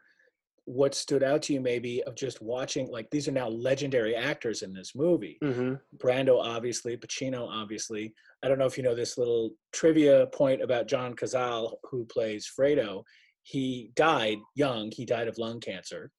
what 0.69 0.93
stood 0.93 1.23
out 1.23 1.41
to 1.41 1.53
you 1.53 1.61
maybe 1.61 2.03
of 2.03 2.15
just 2.15 2.41
watching 2.41 2.91
like 2.91 3.09
these 3.09 3.27
are 3.27 3.31
now 3.31 3.47
legendary 3.47 4.15
actors 4.15 4.63
in 4.63 4.73
this 4.73 4.93
movie 4.95 5.37
mm-hmm. 5.41 5.75
brando 5.95 6.41
obviously 6.41 6.97
pacino 6.97 7.47
obviously 7.49 8.13
i 8.43 8.49
don't 8.49 8.59
know 8.59 8.65
if 8.65 8.75
you 8.75 8.83
know 8.83 8.93
this 8.93 9.17
little 9.17 9.51
trivia 9.71 10.27
point 10.33 10.61
about 10.61 10.85
john 10.85 11.13
cazale 11.15 11.75
who 11.89 12.03
plays 12.05 12.51
fredo 12.59 13.01
he 13.43 13.91
died 13.95 14.37
young 14.55 14.91
he 14.91 15.05
died 15.05 15.29
of 15.29 15.37
lung 15.37 15.61
cancer 15.61 16.11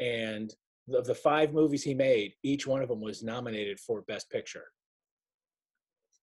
and 0.00 0.54
of 0.94 1.06
the 1.06 1.14
five 1.14 1.52
movies 1.52 1.82
he 1.82 1.94
made, 1.94 2.34
each 2.42 2.66
one 2.66 2.82
of 2.82 2.88
them 2.88 3.00
was 3.00 3.22
nominated 3.22 3.78
for 3.78 4.02
Best 4.02 4.30
Picture. 4.30 4.64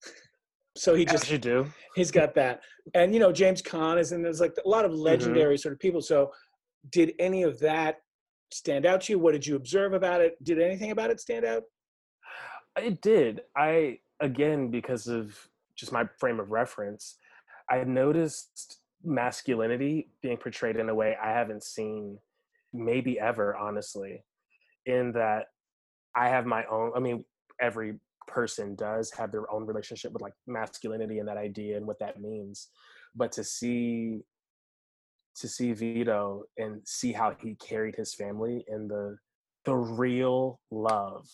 so 0.77 0.93
he 0.95 1.05
just 1.05 1.29
you 1.31 1.37
do. 1.37 1.67
He's 1.95 2.11
got 2.11 2.35
that, 2.35 2.61
and 2.93 3.13
you 3.13 3.19
know 3.19 3.31
James 3.31 3.61
Caan 3.61 3.97
is, 3.99 4.11
and 4.11 4.23
there's 4.23 4.41
like 4.41 4.53
a 4.63 4.67
lot 4.67 4.85
of 4.85 4.91
mm-hmm. 4.91 5.01
legendary 5.01 5.55
mm-hmm. 5.55 5.61
sort 5.61 5.73
of 5.73 5.79
people. 5.79 6.01
So, 6.01 6.31
did 6.89 7.13
any 7.19 7.43
of 7.43 7.59
that 7.59 7.97
stand 8.51 8.85
out 8.85 9.01
to 9.01 9.13
you? 9.13 9.19
What 9.19 9.33
did 9.33 9.45
you 9.45 9.55
observe 9.55 9.93
about 9.93 10.21
it? 10.21 10.41
Did 10.43 10.61
anything 10.61 10.91
about 10.91 11.11
it 11.11 11.19
stand 11.19 11.45
out? 11.45 11.63
It 12.77 13.01
did. 13.01 13.41
I 13.55 13.99
again 14.19 14.69
because 14.69 15.07
of 15.07 15.37
just 15.75 15.91
my 15.91 16.05
frame 16.19 16.39
of 16.39 16.51
reference, 16.51 17.17
I 17.69 17.83
noticed 17.83 18.79
masculinity 19.03 20.09
being 20.21 20.37
portrayed 20.37 20.77
in 20.77 20.89
a 20.89 20.95
way 20.95 21.15
I 21.21 21.31
haven't 21.31 21.63
seen 21.63 22.17
maybe 22.73 23.19
ever, 23.19 23.55
honestly 23.55 24.23
in 24.87 25.11
that 25.11 25.47
I 26.15 26.29
have 26.29 26.47
my 26.47 26.65
own, 26.65 26.93
I 26.95 26.99
mean, 26.99 27.23
every 27.61 27.99
person 28.27 28.75
does 28.75 29.11
have 29.11 29.31
their 29.31 29.51
own 29.51 29.65
relationship 29.65 30.11
with 30.13 30.21
like 30.21 30.33
masculinity 30.47 31.19
and 31.19 31.27
that 31.27 31.37
idea 31.37 31.77
and 31.77 31.85
what 31.85 31.99
that 31.99 32.19
means. 32.19 32.69
But 33.15 33.31
to 33.33 33.43
see 33.43 34.21
to 35.39 35.47
see 35.47 35.73
Vito 35.73 36.43
and 36.57 36.81
see 36.85 37.11
how 37.11 37.35
he 37.41 37.55
carried 37.55 37.95
his 37.95 38.13
family 38.13 38.65
and 38.67 38.89
the 38.89 39.17
the 39.65 39.75
real 39.75 40.59
love 40.71 41.27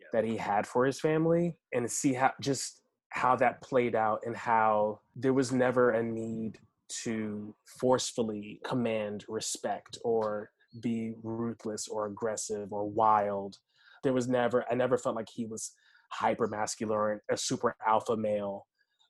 yeah. 0.00 0.06
that 0.12 0.24
he 0.24 0.36
had 0.36 0.66
for 0.66 0.86
his 0.86 1.00
family 1.00 1.56
and 1.72 1.90
see 1.90 2.14
how 2.14 2.32
just 2.40 2.80
how 3.10 3.36
that 3.36 3.60
played 3.62 3.94
out 3.94 4.20
and 4.24 4.36
how 4.36 5.00
there 5.14 5.32
was 5.32 5.52
never 5.52 5.90
a 5.90 6.02
need 6.02 6.58
to 6.88 7.54
forcefully 7.78 8.60
command 8.64 9.24
respect 9.28 9.98
or 10.04 10.50
be 10.80 11.12
ruthless 11.22 11.88
or 11.88 12.06
aggressive 12.06 12.72
or 12.72 12.88
wild. 12.88 13.56
There 14.02 14.12
was 14.12 14.28
never, 14.28 14.64
I 14.70 14.74
never 14.74 14.98
felt 14.98 15.16
like 15.16 15.28
he 15.32 15.46
was 15.46 15.72
hyper 16.10 16.46
masculine 16.46 16.96
or 16.96 17.22
a 17.30 17.36
super 17.36 17.76
alpha 17.86 18.16
male 18.16 18.66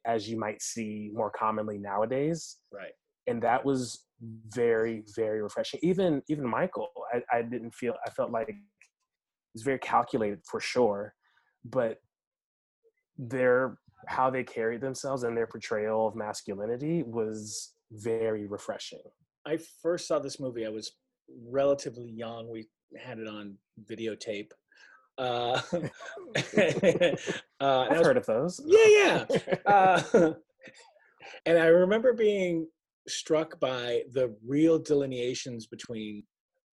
as 0.07 0.29
you 0.29 0.39
might 0.39 0.61
see 0.63 1.11
more 1.15 1.31
commonly 1.31 1.79
nowadays. 1.79 2.59
Right. 2.73 2.93
And 3.27 3.43
that 3.43 3.65
was 3.65 4.05
very, 4.49 5.05
very 5.15 5.43
refreshing. 5.43 5.81
Even 5.83 6.23
even 6.29 6.49
Michael, 6.49 6.91
I, 7.13 7.39
I 7.39 7.43
didn't 7.43 7.75
feel 7.75 7.95
I 8.07 8.11
felt 8.11 8.31
like 8.31 8.49
it 8.49 8.57
was 9.55 9.63
very 9.63 9.79
calculated 9.79 10.41
for 10.45 10.61
sure, 10.61 11.15
but 11.65 11.99
their 13.17 13.79
how 14.07 14.31
they 14.31 14.45
carried 14.45 14.81
themselves 14.81 15.23
and 15.23 15.37
their 15.37 15.47
portrayal 15.47 16.07
of 16.07 16.15
masculinity 16.15 17.03
was 17.03 17.73
very 17.93 18.47
refreshing. 18.47 19.03
I 19.47 19.59
first 19.83 20.09
saw 20.09 20.19
this 20.19 20.41
movie, 20.41 20.67
I 20.67 20.71
was 20.71 20.93
relatively 21.49 22.11
young. 22.11 22.51
We 22.51 22.69
had 22.99 23.19
it 23.19 23.29
on 23.29 23.57
videotape. 23.91 24.51
Uh, 25.17 25.61
uh, 25.73 25.91
I've 27.61 27.99
was, 27.99 28.07
heard 28.07 28.17
of 28.17 28.27
those. 28.27 28.61
Yeah, 28.65 28.87
yeah. 28.89 29.57
Uh, 29.67 30.03
and 31.47 31.59
I 31.59 31.67
remember 31.67 32.13
being 32.13 32.67
struck 33.09 33.59
by 33.61 34.03
the 34.13 34.35
real 34.47 34.79
delineations 34.79 35.67
between 35.67 36.23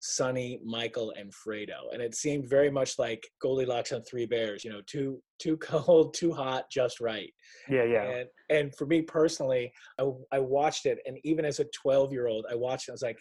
Sonny, 0.04 0.58
Michael, 0.64 1.12
and 1.16 1.32
Fredo, 1.32 1.92
and 1.92 2.02
it 2.02 2.16
seemed 2.16 2.48
very 2.50 2.70
much 2.70 2.98
like 2.98 3.22
Goldilocks 3.40 3.92
and 3.92 4.04
Three 4.04 4.26
Bears. 4.26 4.64
You 4.64 4.72
know, 4.72 4.80
too 4.86 5.22
too 5.38 5.56
cold, 5.58 6.14
too 6.18 6.32
hot, 6.32 6.64
just 6.70 7.00
right. 7.00 7.32
Yeah, 7.68 7.84
yeah. 7.84 8.02
And 8.02 8.28
and 8.50 8.74
for 8.76 8.86
me 8.86 9.02
personally, 9.02 9.72
I 10.00 10.10
I 10.32 10.40
watched 10.40 10.86
it, 10.86 10.98
and 11.06 11.18
even 11.22 11.44
as 11.44 11.60
a 11.60 11.66
twelve 11.66 12.12
year 12.12 12.26
old, 12.26 12.46
I 12.50 12.56
watched 12.56 12.88
it. 12.88 12.92
I 12.92 12.94
was 12.94 13.02
like, 13.02 13.18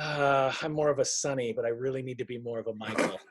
uh, 0.00 0.52
I'm 0.60 0.72
more 0.72 0.90
of 0.90 0.98
a 0.98 1.04
Sonny, 1.04 1.52
but 1.52 1.64
I 1.64 1.68
really 1.68 2.02
need 2.02 2.18
to 2.18 2.24
be 2.24 2.38
more 2.38 2.58
of 2.58 2.66
a 2.66 2.74
Michael. 2.74 3.18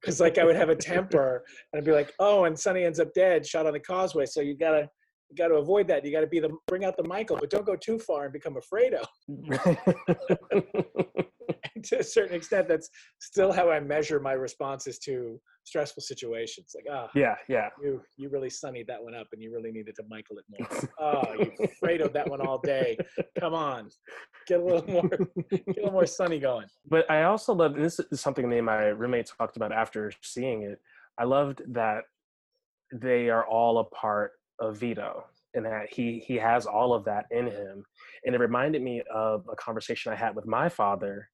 Because 0.00 0.18
like 0.18 0.38
I 0.38 0.44
would 0.44 0.56
have 0.56 0.70
a 0.70 0.74
temper 0.74 1.44
and 1.70 1.78
I'd 1.78 1.84
be 1.84 1.92
like, 1.92 2.14
oh, 2.18 2.44
and 2.44 2.58
Sonny 2.58 2.84
ends 2.84 2.98
up 3.00 3.12
dead, 3.12 3.44
shot 3.44 3.66
on 3.66 3.74
the 3.74 3.80
causeway. 3.80 4.24
So 4.24 4.40
you 4.40 4.56
gotta 4.56 4.88
you 5.30 5.36
got 5.36 5.48
to 5.48 5.54
avoid 5.54 5.86
that. 5.88 6.04
You 6.04 6.12
got 6.12 6.20
to 6.20 6.26
be 6.26 6.40
the 6.40 6.50
bring 6.66 6.84
out 6.84 6.96
the 6.96 7.04
Michael, 7.04 7.38
but 7.40 7.50
don't 7.50 7.64
go 7.64 7.76
too 7.76 7.98
far 7.98 8.24
and 8.24 8.32
become 8.32 8.56
a 8.56 8.60
Fredo. 8.60 9.04
to 11.84 12.00
a 12.00 12.04
certain 12.04 12.34
extent, 12.34 12.68
that's 12.68 12.90
still 13.20 13.52
how 13.52 13.70
I 13.70 13.80
measure 13.80 14.20
my 14.20 14.32
responses 14.32 14.98
to 15.00 15.40
stressful 15.64 16.02
situations. 16.02 16.74
Like, 16.74 16.86
ah, 16.92 17.08
yeah, 17.14 17.36
yeah. 17.48 17.68
you 17.82 18.02
you 18.16 18.28
really 18.28 18.50
sunnied 18.50 18.86
that 18.88 19.02
one 19.02 19.14
up, 19.14 19.28
and 19.32 19.40
you 19.40 19.52
really 19.52 19.70
needed 19.70 19.94
to 19.96 20.02
Michael 20.08 20.38
it 20.38 20.44
more. 20.48 20.90
oh, 21.00 21.34
you 21.38 21.68
Fredo 21.82 22.12
that 22.12 22.28
one 22.28 22.40
all 22.40 22.58
day. 22.58 22.98
Come 23.38 23.54
on, 23.54 23.88
get 24.46 24.60
a 24.60 24.64
little 24.64 24.88
more, 24.88 25.08
get 25.08 25.62
a 25.68 25.72
little 25.76 25.92
more 25.92 26.06
sunny 26.06 26.40
going. 26.40 26.66
But 26.88 27.08
I 27.10 27.22
also 27.22 27.54
love, 27.54 27.76
this 27.76 28.00
is 28.00 28.20
something 28.20 28.50
that 28.50 28.62
my 28.62 28.86
roommate 28.86 29.30
talked 29.38 29.56
about 29.56 29.72
after 29.72 30.12
seeing 30.22 30.62
it. 30.62 30.80
I 31.18 31.24
loved 31.24 31.62
that 31.74 32.02
they 32.92 33.28
are 33.28 33.46
all 33.46 33.78
a 33.78 33.84
part 33.84 34.32
of 34.60 34.78
Vito 34.78 35.24
and 35.54 35.64
that 35.64 35.92
he 35.92 36.22
he 36.26 36.36
has 36.36 36.66
all 36.66 36.94
of 36.94 37.04
that 37.04 37.26
in 37.30 37.46
him. 37.46 37.84
And 38.24 38.34
it 38.34 38.40
reminded 38.40 38.82
me 38.82 39.02
of 39.12 39.48
a 39.50 39.56
conversation 39.56 40.12
I 40.12 40.16
had 40.16 40.36
with 40.36 40.46
my 40.46 40.68
father 40.68 41.28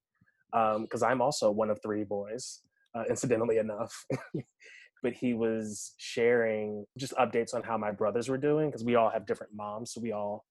because 0.52 1.02
um, 1.02 1.10
I'm 1.10 1.20
also 1.20 1.50
one 1.50 1.70
of 1.70 1.80
three 1.82 2.04
boys, 2.04 2.60
uh, 2.94 3.04
incidentally 3.10 3.58
enough. 3.58 3.92
but 5.02 5.12
he 5.12 5.34
was 5.34 5.92
sharing 5.98 6.86
just 6.98 7.12
updates 7.14 7.54
on 7.54 7.62
how 7.62 7.76
my 7.76 7.90
brothers 7.90 8.28
were 8.28 8.38
doing 8.38 8.68
because 8.68 8.84
we 8.84 8.94
all 8.94 9.10
have 9.10 9.26
different 9.26 9.52
moms, 9.54 9.92
so 9.92 10.00
we 10.00 10.12
all 10.12 10.44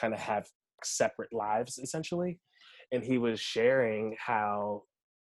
kind 0.00 0.14
of 0.14 0.20
have 0.20 0.46
separate 0.84 1.32
lives 1.32 1.78
essentially. 1.78 2.38
And 2.92 3.02
he 3.02 3.18
was 3.18 3.40
sharing 3.40 4.16
how 4.18 4.84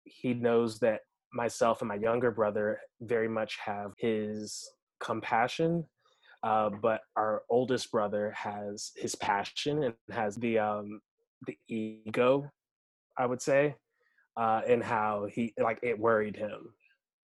he 0.05 0.33
knows 0.33 0.79
that 0.79 1.01
myself 1.33 1.81
and 1.81 1.89
my 1.89 1.95
younger 1.95 2.31
brother 2.31 2.79
very 3.01 3.27
much 3.27 3.57
have 3.63 3.91
his 3.97 4.69
compassion 4.99 5.85
uh, 6.43 6.69
but 6.69 7.01
our 7.15 7.43
oldest 7.49 7.91
brother 7.91 8.31
has 8.31 8.91
his 8.95 9.15
passion 9.15 9.83
and 9.83 9.93
has 10.11 10.35
the 10.35 10.59
um, 10.59 11.01
the 11.47 11.57
ego, 11.67 12.49
I 13.17 13.25
would 13.25 13.41
say, 13.41 13.75
uh, 14.37 14.61
and 14.67 14.83
how 14.83 15.27
he 15.31 15.53
like 15.61 15.79
it 15.83 15.99
worried 15.99 16.35
him. 16.35 16.73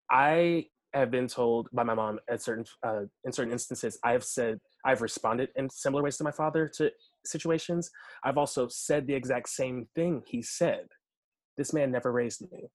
I 0.09 0.67
have 0.93 1.09
been 1.09 1.27
told 1.27 1.67
by 1.73 1.83
my 1.83 1.93
mom 1.95 2.19
at 2.29 2.41
certain 2.41 2.65
uh, 2.83 3.01
in 3.23 3.31
certain 3.31 3.51
instances 3.51 3.97
I've 4.03 4.23
said 4.23 4.59
I've 4.85 5.01
responded 5.01 5.49
in 5.55 5.69
similar 5.69 6.03
ways 6.03 6.17
to 6.17 6.23
my 6.23 6.31
father 6.31 6.69
to 6.77 6.91
situations. 7.25 7.89
I've 8.23 8.37
also 8.37 8.67
said 8.67 9.07
the 9.07 9.15
exact 9.15 9.49
same 9.49 9.87
thing 9.95 10.23
he 10.25 10.41
said. 10.41 10.87
This 11.57 11.73
man 11.73 11.91
never 11.91 12.11
raised 12.11 12.41
me 12.51 12.69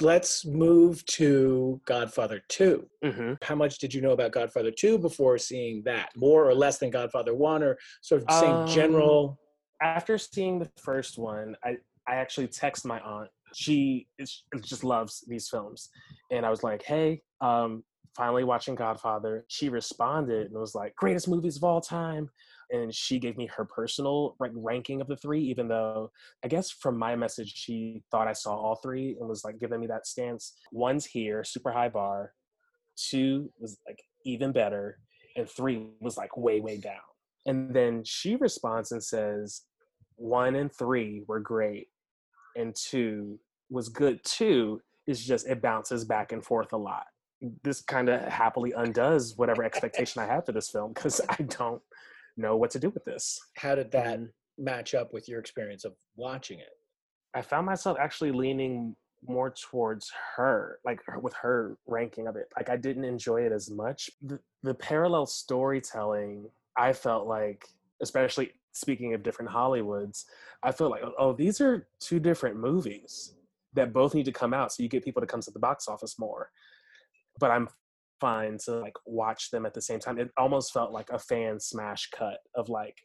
let's 0.00 0.44
move 0.44 1.04
to 1.06 1.80
Godfather 1.86 2.42
2. 2.48 2.88
Mm-hmm. 3.04 3.32
How 3.42 3.54
much 3.54 3.78
did 3.78 3.94
you 3.94 4.00
know 4.00 4.12
about 4.12 4.32
Godfather 4.32 4.70
2 4.70 4.98
before 4.98 5.38
seeing 5.38 5.82
that? 5.84 6.10
More 6.16 6.48
or 6.48 6.54
less 6.54 6.78
than 6.78 6.90
Godfather 6.90 7.34
1 7.34 7.62
or 7.62 7.78
sort 8.02 8.22
of 8.22 8.34
same 8.36 8.50
um, 8.50 8.66
general? 8.66 9.38
After 9.80 10.18
seeing 10.18 10.58
the 10.58 10.70
first 10.76 11.18
one, 11.18 11.56
I, 11.64 11.76
I 12.08 12.16
actually 12.16 12.48
text 12.48 12.84
my 12.84 13.00
aunt. 13.00 13.30
She 13.54 14.08
is, 14.18 14.42
just 14.62 14.82
loves 14.82 15.24
these 15.28 15.48
films. 15.48 15.90
And 16.30 16.44
I 16.44 16.50
was 16.50 16.64
like, 16.64 16.82
hey, 16.82 17.22
um, 17.40 17.84
finally 18.16 18.44
watching 18.44 18.74
Godfather. 18.74 19.44
She 19.48 19.68
responded 19.68 20.50
and 20.50 20.58
was 20.58 20.74
like, 20.74 20.94
greatest 20.96 21.28
movies 21.28 21.56
of 21.56 21.64
all 21.64 21.80
time 21.80 22.30
and 22.70 22.94
she 22.94 23.18
gave 23.18 23.36
me 23.36 23.48
her 23.54 23.64
personal 23.64 24.36
like 24.40 24.52
ranking 24.54 25.00
of 25.00 25.06
the 25.06 25.16
three 25.16 25.42
even 25.42 25.68
though 25.68 26.10
i 26.44 26.48
guess 26.48 26.70
from 26.70 26.98
my 26.98 27.14
message 27.14 27.52
she 27.54 28.02
thought 28.10 28.28
i 28.28 28.32
saw 28.32 28.54
all 28.54 28.76
three 28.76 29.16
and 29.18 29.28
was 29.28 29.44
like 29.44 29.58
giving 29.58 29.80
me 29.80 29.86
that 29.86 30.06
stance. 30.06 30.54
One's 30.72 31.04
here 31.04 31.44
super 31.44 31.72
high 31.72 31.88
bar. 31.88 32.32
Two 32.96 33.50
was 33.58 33.78
like 33.86 33.98
even 34.24 34.52
better 34.52 34.98
and 35.36 35.48
three 35.48 35.86
was 36.00 36.16
like 36.16 36.36
way 36.36 36.60
way 36.60 36.78
down. 36.78 36.94
And 37.46 37.74
then 37.74 38.02
she 38.04 38.36
responds 38.36 38.92
and 38.92 39.02
says 39.02 39.62
one 40.16 40.54
and 40.54 40.72
three 40.72 41.22
were 41.26 41.40
great 41.40 41.88
and 42.56 42.74
two 42.74 43.38
was 43.70 43.88
good 43.88 44.20
too. 44.24 44.80
It's 45.06 45.24
just 45.24 45.46
it 45.46 45.60
bounces 45.60 46.04
back 46.04 46.32
and 46.32 46.44
forth 46.44 46.72
a 46.72 46.78
lot. 46.78 47.06
This 47.62 47.82
kind 47.82 48.08
of 48.08 48.22
happily 48.22 48.72
undoes 48.72 49.34
whatever 49.36 49.64
expectation 49.64 50.22
I 50.22 50.26
had 50.26 50.46
for 50.46 50.52
this 50.52 50.70
film 50.70 50.92
because 50.92 51.20
I 51.28 51.42
don't 51.42 51.82
know 52.36 52.56
what 52.56 52.70
to 52.72 52.78
do 52.78 52.90
with 52.90 53.04
this. 53.04 53.40
How 53.56 53.74
did 53.74 53.90
that 53.92 54.20
match 54.58 54.94
up 54.94 55.12
with 55.12 55.28
your 55.28 55.40
experience 55.40 55.84
of 55.84 55.94
watching 56.16 56.58
it? 56.58 56.72
I 57.34 57.42
found 57.42 57.66
myself 57.66 57.96
actually 58.00 58.32
leaning 58.32 58.94
more 59.26 59.50
towards 59.50 60.12
her, 60.36 60.78
like 60.84 61.00
with 61.20 61.34
her 61.34 61.76
ranking 61.86 62.26
of 62.26 62.36
it. 62.36 62.46
Like 62.56 62.68
I 62.70 62.76
didn't 62.76 63.04
enjoy 63.04 63.42
it 63.42 63.52
as 63.52 63.70
much. 63.70 64.10
The, 64.22 64.38
the 64.62 64.74
parallel 64.74 65.26
storytelling, 65.26 66.48
I 66.76 66.92
felt 66.92 67.26
like, 67.26 67.66
especially 68.02 68.52
speaking 68.72 69.14
of 69.14 69.22
different 69.22 69.50
Hollywoods, 69.50 70.24
I 70.62 70.72
feel 70.72 70.90
like, 70.90 71.02
oh, 71.18 71.32
these 71.32 71.60
are 71.60 71.86
two 72.00 72.20
different 72.20 72.56
movies 72.56 73.34
that 73.72 73.92
both 73.92 74.14
need 74.14 74.26
to 74.26 74.32
come 74.32 74.54
out 74.54 74.72
so 74.72 74.82
you 74.82 74.88
get 74.88 75.04
people 75.04 75.20
to 75.20 75.26
come 75.26 75.40
to 75.40 75.50
the 75.50 75.58
box 75.58 75.88
office 75.88 76.18
more. 76.18 76.50
But 77.40 77.50
I'm 77.50 77.68
fine 78.24 78.56
to 78.64 78.76
like 78.80 78.96
watch 79.04 79.50
them 79.50 79.66
at 79.66 79.74
the 79.74 79.82
same 79.82 80.00
time. 80.00 80.18
It 80.18 80.30
almost 80.38 80.72
felt 80.72 80.92
like 80.92 81.10
a 81.10 81.18
fan 81.18 81.60
smash 81.60 82.08
cut 82.16 82.38
of 82.54 82.70
like, 82.70 82.96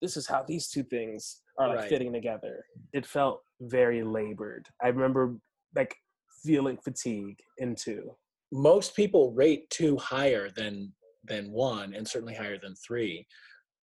this 0.00 0.16
is 0.16 0.28
how 0.28 0.44
these 0.46 0.68
two 0.68 0.84
things 0.84 1.42
are 1.58 1.68
like 1.68 1.78
right. 1.78 1.88
fitting 1.88 2.12
together. 2.12 2.64
It 2.92 3.04
felt 3.04 3.40
very 3.60 4.04
labored. 4.04 4.68
I 4.80 4.88
remember 4.88 5.36
like 5.74 5.96
feeling 6.44 6.78
fatigue 6.84 7.40
in 7.58 7.74
two. 7.74 8.14
Most 8.52 8.94
people 8.94 9.32
rate 9.32 9.68
two 9.70 9.96
higher 9.96 10.48
than 10.54 10.92
than 11.24 11.50
one 11.50 11.92
and 11.92 12.06
certainly 12.06 12.36
higher 12.36 12.58
than 12.62 12.76
three. 12.76 13.26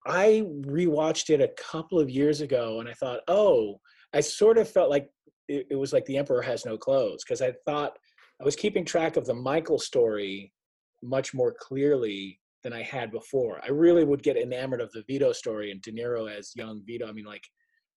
I 0.08 0.46
rewatched 0.62 1.30
it 1.30 1.42
a 1.42 1.54
couple 1.62 2.00
of 2.00 2.10
years 2.10 2.40
ago 2.40 2.80
and 2.80 2.88
I 2.88 2.94
thought, 2.94 3.20
oh, 3.28 3.82
I 4.14 4.22
sort 4.22 4.58
of 4.58 4.70
felt 4.70 4.90
like 4.90 5.10
it, 5.50 5.68
it 5.72 5.76
was 5.76 5.92
like 5.92 6.06
the 6.06 6.18
Emperor 6.18 6.42
has 6.42 6.66
no 6.66 6.78
clothes 6.78 7.26
because 7.26 7.42
I 7.42 7.54
thought 7.66 7.98
I 8.42 8.46
was 8.46 8.56
keeping 8.56 8.86
track 8.86 9.18
of 9.18 9.26
the 9.26 9.34
Michael 9.34 9.78
story 9.78 10.54
much 11.06 11.34
more 11.34 11.54
clearly 11.58 12.40
than 12.64 12.74
I 12.74 12.82
had 12.82 13.12
before. 13.12 13.62
I 13.64 13.70
really 13.70 14.04
would 14.04 14.24
get 14.24 14.38
enamored 14.38 14.82
of 14.82 14.92
the 14.92 15.04
Vito 15.08 15.32
story 15.32 15.72
and 15.72 15.82
De 15.82 15.92
Niro 15.92 16.30
as 16.30 16.56
young 16.56 16.82
Vito. 16.86 17.08
I 17.08 17.12
mean, 17.12 17.26
like 17.26 17.48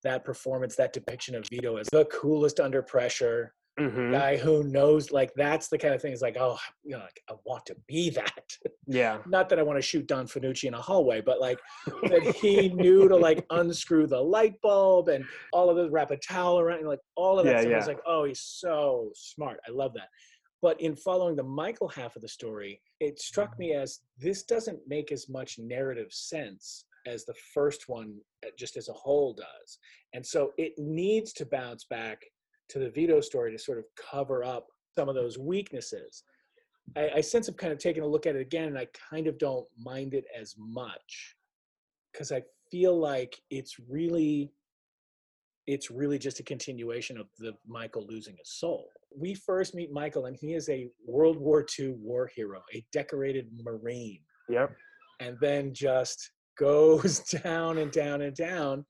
that 0.03 0.23
performance, 0.23 0.75
that 0.75 0.93
depiction 0.93 1.35
of 1.35 1.45
Vito 1.49 1.77
as 1.77 1.87
the 1.91 2.05
coolest 2.05 2.59
under 2.59 2.81
pressure 2.81 3.53
mm-hmm. 3.79 4.11
guy 4.11 4.37
who 4.37 4.63
knows, 4.63 5.11
like 5.11 5.31
that's 5.35 5.67
the 5.67 5.77
kind 5.77 5.93
of 5.93 6.01
thing. 6.01 6.13
Is 6.13 6.21
like, 6.21 6.37
oh, 6.39 6.57
you 6.83 6.91
know, 6.91 6.99
like 6.99 7.21
I 7.29 7.33
want 7.45 7.65
to 7.67 7.75
be 7.87 8.09
that. 8.11 8.43
Yeah. 8.87 9.19
Not 9.27 9.49
that 9.49 9.59
I 9.59 9.63
want 9.63 9.77
to 9.77 9.81
shoot 9.81 10.07
Don 10.07 10.27
Fanucci 10.27 10.65
in 10.65 10.73
a 10.73 10.81
hallway, 10.81 11.21
but 11.21 11.39
like 11.39 11.59
that 12.03 12.35
he 12.41 12.69
knew 12.69 13.07
to 13.07 13.15
like 13.15 13.45
unscrew 13.49 14.07
the 14.07 14.21
light 14.21 14.55
bulb 14.61 15.09
and 15.09 15.25
all 15.53 15.69
of 15.69 15.77
this, 15.77 15.89
wrap 15.91 16.11
a 16.11 16.17
towel 16.17 16.59
around, 16.59 16.85
like 16.85 16.99
all 17.15 17.39
of 17.39 17.45
that 17.45 17.51
yeah, 17.51 17.59
stuff. 17.61 17.69
Yeah. 17.69 17.75
I 17.75 17.79
was 17.79 17.87
like, 17.87 18.01
oh, 18.05 18.23
he's 18.25 18.41
so 18.41 19.11
smart. 19.15 19.59
I 19.67 19.71
love 19.71 19.93
that. 19.93 20.09
But 20.61 20.79
in 20.81 20.95
following 20.95 21.35
the 21.35 21.43
Michael 21.43 21.87
half 21.87 22.15
of 22.15 22.21
the 22.21 22.27
story, 22.27 22.81
it 22.99 23.19
struck 23.19 23.57
me 23.57 23.73
as 23.73 23.99
this 24.17 24.43
doesn't 24.43 24.79
make 24.87 25.11
as 25.11 25.29
much 25.29 25.57
narrative 25.57 26.11
sense 26.11 26.85
as 27.07 27.23
the 27.23 27.33
first 27.53 27.87
one, 27.87 28.15
uh, 28.45 28.49
just 28.57 28.75
as 28.75 28.89
a 28.89 28.93
whole, 28.93 29.33
does. 29.33 29.79
And 30.13 30.25
so 30.25 30.51
it 30.57 30.73
needs 30.77 31.31
to 31.33 31.45
bounce 31.45 31.85
back 31.85 32.21
to 32.69 32.79
the 32.79 32.89
Vito 32.89 33.21
story 33.21 33.51
to 33.51 33.57
sort 33.57 33.77
of 33.77 33.85
cover 33.95 34.43
up 34.43 34.67
some 34.97 35.07
of 35.07 35.15
those 35.15 35.37
weaknesses. 35.37 36.23
I, 36.95 37.21
sense 37.21 37.47
I'm 37.47 37.53
kind 37.53 37.71
of 37.71 37.79
taking 37.79 38.03
a 38.03 38.07
look 38.07 38.25
at 38.25 38.35
it 38.35 38.41
again, 38.41 38.67
and 38.67 38.77
I 38.77 38.87
kind 39.09 39.27
of 39.27 39.37
don't 39.37 39.67
mind 39.77 40.13
it 40.13 40.25
as 40.37 40.55
much 40.57 41.35
because 42.11 42.31
I 42.31 42.41
feel 42.71 42.99
like 42.99 43.39
it's 43.49 43.75
really 43.89 44.51
it's 45.67 45.91
really 45.91 46.17
just 46.17 46.39
a 46.39 46.43
continuation 46.43 47.15
of 47.15 47.27
the 47.37 47.53
Michael 47.67 48.07
losing 48.07 48.35
his 48.39 48.49
soul. 48.49 48.89
We 49.15 49.33
first 49.33 49.75
meet 49.75 49.91
Michael, 49.91 50.25
and 50.25 50.35
he 50.35 50.53
is 50.53 50.69
a 50.69 50.89
World 51.05 51.37
War 51.37 51.65
II 51.77 51.95
war 51.99 52.29
hero, 52.33 52.61
a 52.73 52.83
decorated 52.91 53.47
Marine. 53.63 54.21
Yep. 54.49 54.71
And 55.19 55.37
then 55.41 55.73
just 55.73 56.31
goes 56.57 57.19
down 57.43 57.79
and 57.79 57.91
down 57.91 58.21
and 58.21 58.35
down 58.35 58.85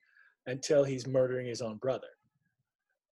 until 0.47 0.83
he's 0.83 1.07
murdering 1.07 1.47
his 1.47 1.61
own 1.61 1.77
brother. 1.77 2.07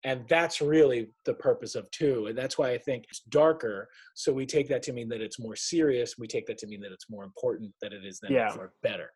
And 0.04 0.24
that's 0.30 0.62
really 0.62 1.10
the 1.26 1.34
purpose 1.34 1.76
of 1.76 1.90
two. 1.92 2.28
And 2.28 2.38
that's 2.38 2.58
why 2.58 2.72
I 2.72 2.78
think 2.78 3.06
it's 3.10 3.22
darker. 3.30 3.90
So 4.14 4.32
we 4.32 4.46
take 4.46 4.70
that 4.70 4.84
to 4.84 4.94
mean 4.94 5.10
that 5.10 5.22
it's 5.22 5.40
more 5.40 5.56
serious. 5.56 6.18
We 6.18 6.28
take 6.28 6.46
that 6.48 6.58
to 6.60 6.68
mean 6.68 6.82
that 6.82 6.92
it's 6.92 7.10
more 7.10 7.24
important 7.24 7.74
that 7.82 7.94
it 7.94 8.06
is 8.06 8.20
then 8.22 8.32
yeah. 8.32 8.50
for 8.50 8.74
better. 8.84 9.12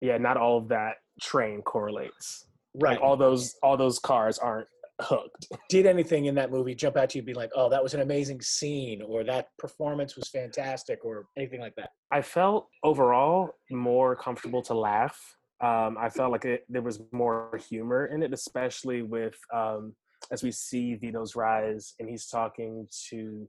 Yeah, 0.00 0.16
not 0.16 0.36
all 0.36 0.56
of 0.56 0.68
that 0.68 0.94
train 1.20 1.60
correlates 1.62 2.46
right 2.74 2.92
like 2.92 3.00
all 3.00 3.16
those 3.16 3.54
all 3.62 3.76
those 3.76 3.98
cars 3.98 4.38
aren't 4.38 4.68
hooked. 5.02 5.48
Did 5.68 5.86
anything 5.86 6.26
in 6.26 6.34
that 6.36 6.50
movie 6.50 6.74
jump 6.74 6.96
out 6.96 7.10
to 7.10 7.18
you 7.18 7.22
be 7.22 7.34
like 7.34 7.50
oh 7.54 7.68
that 7.70 7.82
was 7.82 7.94
an 7.94 8.00
amazing 8.00 8.40
scene 8.40 9.02
or 9.02 9.24
that 9.24 9.48
performance 9.58 10.16
was 10.16 10.28
fantastic 10.28 11.04
or 11.04 11.26
anything 11.36 11.60
like 11.60 11.74
that? 11.76 11.90
I 12.10 12.22
felt 12.22 12.68
overall 12.82 13.50
more 13.70 14.16
comfortable 14.16 14.62
to 14.62 14.74
laugh. 14.74 15.18
Um, 15.62 15.98
i 16.00 16.08
felt 16.08 16.32
like 16.32 16.46
it, 16.46 16.64
there 16.70 16.80
was 16.80 17.02
more 17.12 17.60
humor 17.68 18.06
in 18.06 18.22
it 18.22 18.32
especially 18.32 19.02
with 19.02 19.36
um, 19.52 19.94
as 20.32 20.42
we 20.42 20.50
see 20.50 20.94
vito's 20.94 21.36
rise 21.36 21.92
and 21.98 22.08
he's 22.08 22.28
talking 22.28 22.88
to 23.10 23.46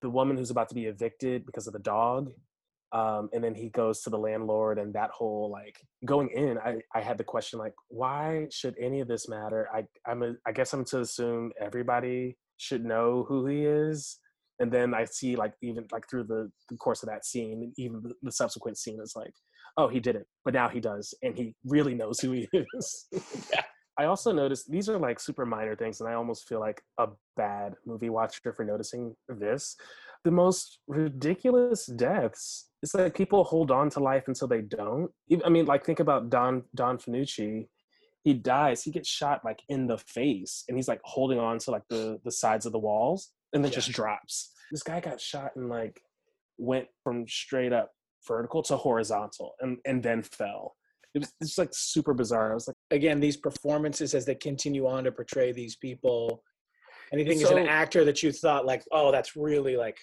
the 0.00 0.08
woman 0.08 0.36
who's 0.36 0.50
about 0.50 0.68
to 0.68 0.76
be 0.76 0.86
evicted 0.86 1.44
because 1.46 1.66
of 1.66 1.72
the 1.72 1.80
dog 1.80 2.30
um, 2.92 3.28
and 3.32 3.44
then 3.44 3.54
he 3.54 3.68
goes 3.68 4.00
to 4.02 4.10
the 4.10 4.18
landlord 4.18 4.78
and 4.78 4.94
that 4.94 5.10
whole 5.10 5.50
like 5.50 5.78
going 6.04 6.30
in 6.30 6.58
I, 6.58 6.78
I 6.94 7.00
had 7.00 7.18
the 7.18 7.24
question 7.24 7.58
like 7.58 7.74
why 7.88 8.46
should 8.50 8.74
any 8.80 9.00
of 9.00 9.08
this 9.08 9.28
matter? 9.28 9.68
I 9.74 9.84
i'm 10.06 10.22
a, 10.22 10.34
i 10.46 10.52
guess 10.52 10.72
i'm 10.72 10.84
to 10.86 11.00
assume 11.00 11.52
everybody 11.60 12.36
should 12.56 12.84
know 12.84 13.24
who 13.28 13.46
he 13.46 13.64
is. 13.64 14.18
And 14.60 14.72
then 14.72 14.94
i 14.94 15.04
see 15.04 15.36
like 15.36 15.52
even 15.62 15.86
like 15.92 16.08
through 16.08 16.24
the, 16.24 16.50
the 16.70 16.76
course 16.76 17.02
of 17.02 17.08
that 17.08 17.24
scene 17.26 17.72
even 17.76 18.02
the, 18.02 18.14
the 18.22 18.32
subsequent 18.32 18.78
scene 18.78 19.00
is 19.02 19.12
like 19.14 19.32
oh 19.76 19.88
he 19.88 20.00
didn't 20.00 20.26
but 20.44 20.54
now 20.54 20.68
he 20.68 20.80
does 20.80 21.14
and 21.22 21.36
he 21.36 21.54
really 21.64 21.94
knows 21.94 22.18
who 22.20 22.32
he 22.32 22.48
is. 22.74 23.06
Yeah. 23.52 23.62
i 23.98 24.04
also 24.06 24.32
noticed 24.32 24.70
these 24.70 24.88
are 24.88 24.98
like 24.98 25.20
super 25.20 25.46
minor 25.46 25.76
things 25.76 26.00
and 26.00 26.08
i 26.08 26.14
almost 26.14 26.48
feel 26.48 26.58
like 26.58 26.82
a 26.98 27.06
bad 27.36 27.74
movie 27.86 28.08
watcher 28.08 28.52
for 28.52 28.64
noticing 28.64 29.14
this 29.28 29.76
the 30.24 30.30
most 30.30 30.78
ridiculous 30.88 31.86
deaths 31.86 32.68
it's 32.82 32.94
like 32.94 33.14
people 33.14 33.44
hold 33.44 33.70
on 33.70 33.90
to 33.90 34.00
life 34.00 34.24
until 34.28 34.48
they 34.48 34.60
don't 34.62 35.10
i 35.44 35.48
mean 35.48 35.66
like 35.66 35.84
think 35.84 36.00
about 36.00 36.30
don 36.30 36.62
don 36.74 36.98
Fanucci. 36.98 37.66
he 38.24 38.34
dies 38.34 38.82
he 38.82 38.90
gets 38.90 39.08
shot 39.08 39.44
like 39.44 39.60
in 39.68 39.86
the 39.86 39.98
face 39.98 40.64
and 40.68 40.76
he's 40.76 40.88
like 40.88 41.00
holding 41.04 41.38
on 41.38 41.58
to 41.58 41.70
like 41.70 41.82
the 41.88 42.18
the 42.24 42.32
sides 42.32 42.66
of 42.66 42.72
the 42.72 42.78
walls 42.78 43.30
and 43.52 43.64
then 43.64 43.70
Yeah. 43.70 43.76
just 43.76 43.92
drops 43.92 44.52
this 44.70 44.82
guy 44.82 45.00
got 45.00 45.20
shot 45.20 45.52
and 45.56 45.68
like 45.68 46.00
went 46.58 46.86
from 47.02 47.26
straight 47.28 47.72
up 47.72 47.90
vertical 48.26 48.62
to 48.64 48.76
horizontal 48.76 49.54
and 49.60 49.78
and 49.86 50.02
then 50.02 50.22
fell 50.22 50.74
it 51.14 51.20
was 51.20 51.32
it's 51.40 51.56
like 51.58 51.70
super 51.72 52.12
bizarre 52.12 52.50
i 52.50 52.54
was 52.54 52.66
like 52.68 52.76
again 52.90 53.20
these 53.20 53.36
performances 53.36 54.14
as 54.14 54.26
they 54.26 54.34
continue 54.34 54.86
on 54.86 55.04
to 55.04 55.12
portray 55.12 55.52
these 55.52 55.76
people 55.76 56.42
anything 57.12 57.42
as 57.42 57.50
an 57.50 57.66
actor 57.68 58.04
that 58.04 58.22
you 58.22 58.32
thought 58.32 58.66
like 58.66 58.82
oh 58.92 59.10
that's 59.12 59.36
really 59.36 59.76
like 59.76 59.98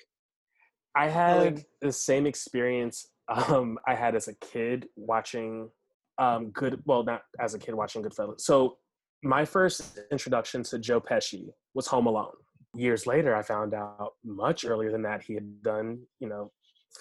I 0.96 1.10
had 1.10 1.56
Like- 1.56 1.66
the 1.82 1.92
same 1.92 2.26
experience 2.26 3.08
um, 3.28 3.78
I 3.88 3.96
had 3.96 4.16
as 4.16 4.28
a 4.28 4.34
kid 4.36 4.88
watching 4.96 5.70
um, 6.18 6.52
good. 6.52 6.82
Well, 6.86 7.04
not 7.04 7.24
as 7.40 7.54
a 7.54 7.60
kid 7.60 7.76
watching 7.76 8.04
Goodfellas. 8.04 8.42
So 8.42 8.78
my 9.24 9.44
first 9.44 10.00
introduction 10.12 10.64
to 10.64 10.80
Joe 10.80 11.02
Pesci 11.02 11.50
was 11.74 11.88
Home 11.88 12.08
Alone. 12.08 12.32
Years 12.74 13.08
later, 13.08 13.36
I 13.36 13.42
found 13.42 13.74
out 13.74 14.14
much 14.24 14.66
earlier 14.66 14.92
than 14.92 15.02
that 15.04 15.24
he 15.24 15.34
had 15.34 15.62
done, 15.64 16.00
you 16.20 16.30
know, 16.30 16.52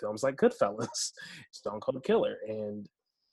films 0.00 0.22
like 0.22 0.36
Goodfellas, 0.36 1.12
Stone 1.52 1.80
Cold 1.80 2.02
Killer, 2.04 2.36
and 2.48 2.86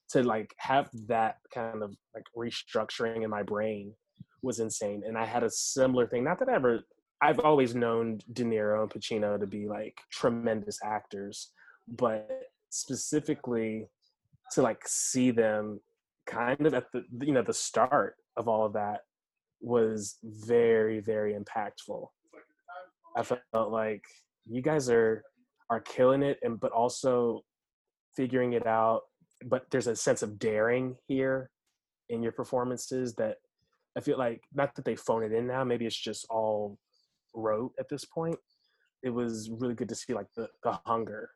to 0.10 0.24
like 0.24 0.54
have 0.58 0.90
that 1.08 1.38
kind 1.54 1.82
of 1.82 1.96
like 2.14 2.26
restructuring 2.38 3.24
in 3.24 3.30
my 3.30 3.44
brain 3.44 3.94
was 4.42 4.60
insane. 4.60 5.04
And 5.06 5.18
I 5.18 5.26
had 5.26 5.44
a 5.44 5.50
similar 5.50 6.08
thing. 6.08 6.24
Not 6.24 6.40
that 6.40 6.50
I 6.50 6.56
ever 6.56 6.82
I've 7.22 7.40
always 7.40 7.76
known 7.76 8.20
De 8.34 8.44
Niro 8.44 8.82
and 8.82 8.90
Pacino 8.90 9.40
to 9.40 9.46
be 9.46 9.68
like 9.68 9.96
tremendous 10.12 10.80
actors, 10.84 11.52
but 11.88 12.28
specifically 12.70 13.88
to 14.54 14.62
like 14.62 14.82
see 14.88 15.30
them 15.32 15.80
kind 16.26 16.66
of 16.66 16.74
at 16.74 16.92
the 16.92 17.04
you 17.22 17.34
know 17.34 17.44
the 17.44 17.54
start 17.54 18.16
of 18.38 18.48
all 18.48 18.66
of 18.66 18.74
that 18.74 19.02
was 19.62 20.18
very 20.24 21.00
very 21.00 21.36
impactful. 21.36 22.08
I 23.16 23.24
felt 23.24 23.72
like 23.72 24.04
you 24.50 24.62
guys 24.62 24.90
are 24.90 25.24
are 25.70 25.82
killing 25.82 26.24
it 26.24 26.40
and 26.42 26.60
but 26.60 26.72
also 26.72 27.42
figuring 28.16 28.54
it 28.54 28.66
out 28.68 29.02
but 29.46 29.66
there's 29.72 29.88
a 29.88 29.96
sense 29.96 30.22
of 30.22 30.38
daring 30.38 30.96
here 31.08 31.50
in 32.10 32.22
your 32.22 32.32
performances 32.32 33.16
that 33.16 33.38
I 33.98 34.00
feel 34.02 34.18
like 34.18 34.42
not 34.54 34.76
that 34.76 34.86
they 34.86 34.96
phone 34.96 35.24
it 35.24 35.34
in 35.34 35.48
now 35.48 35.64
maybe 35.64 35.86
it's 35.86 35.96
just 35.96 36.26
all 36.30 36.78
wrote 37.34 37.74
at 37.80 37.90
this 37.90 38.06
point. 38.06 38.38
It 39.04 39.10
was 39.10 39.50
really 39.50 39.74
good 39.74 39.90
to 39.90 39.96
see 39.96 40.14
like 40.14 40.28
the, 40.36 40.48
the 40.64 40.80
hunger. 40.86 41.30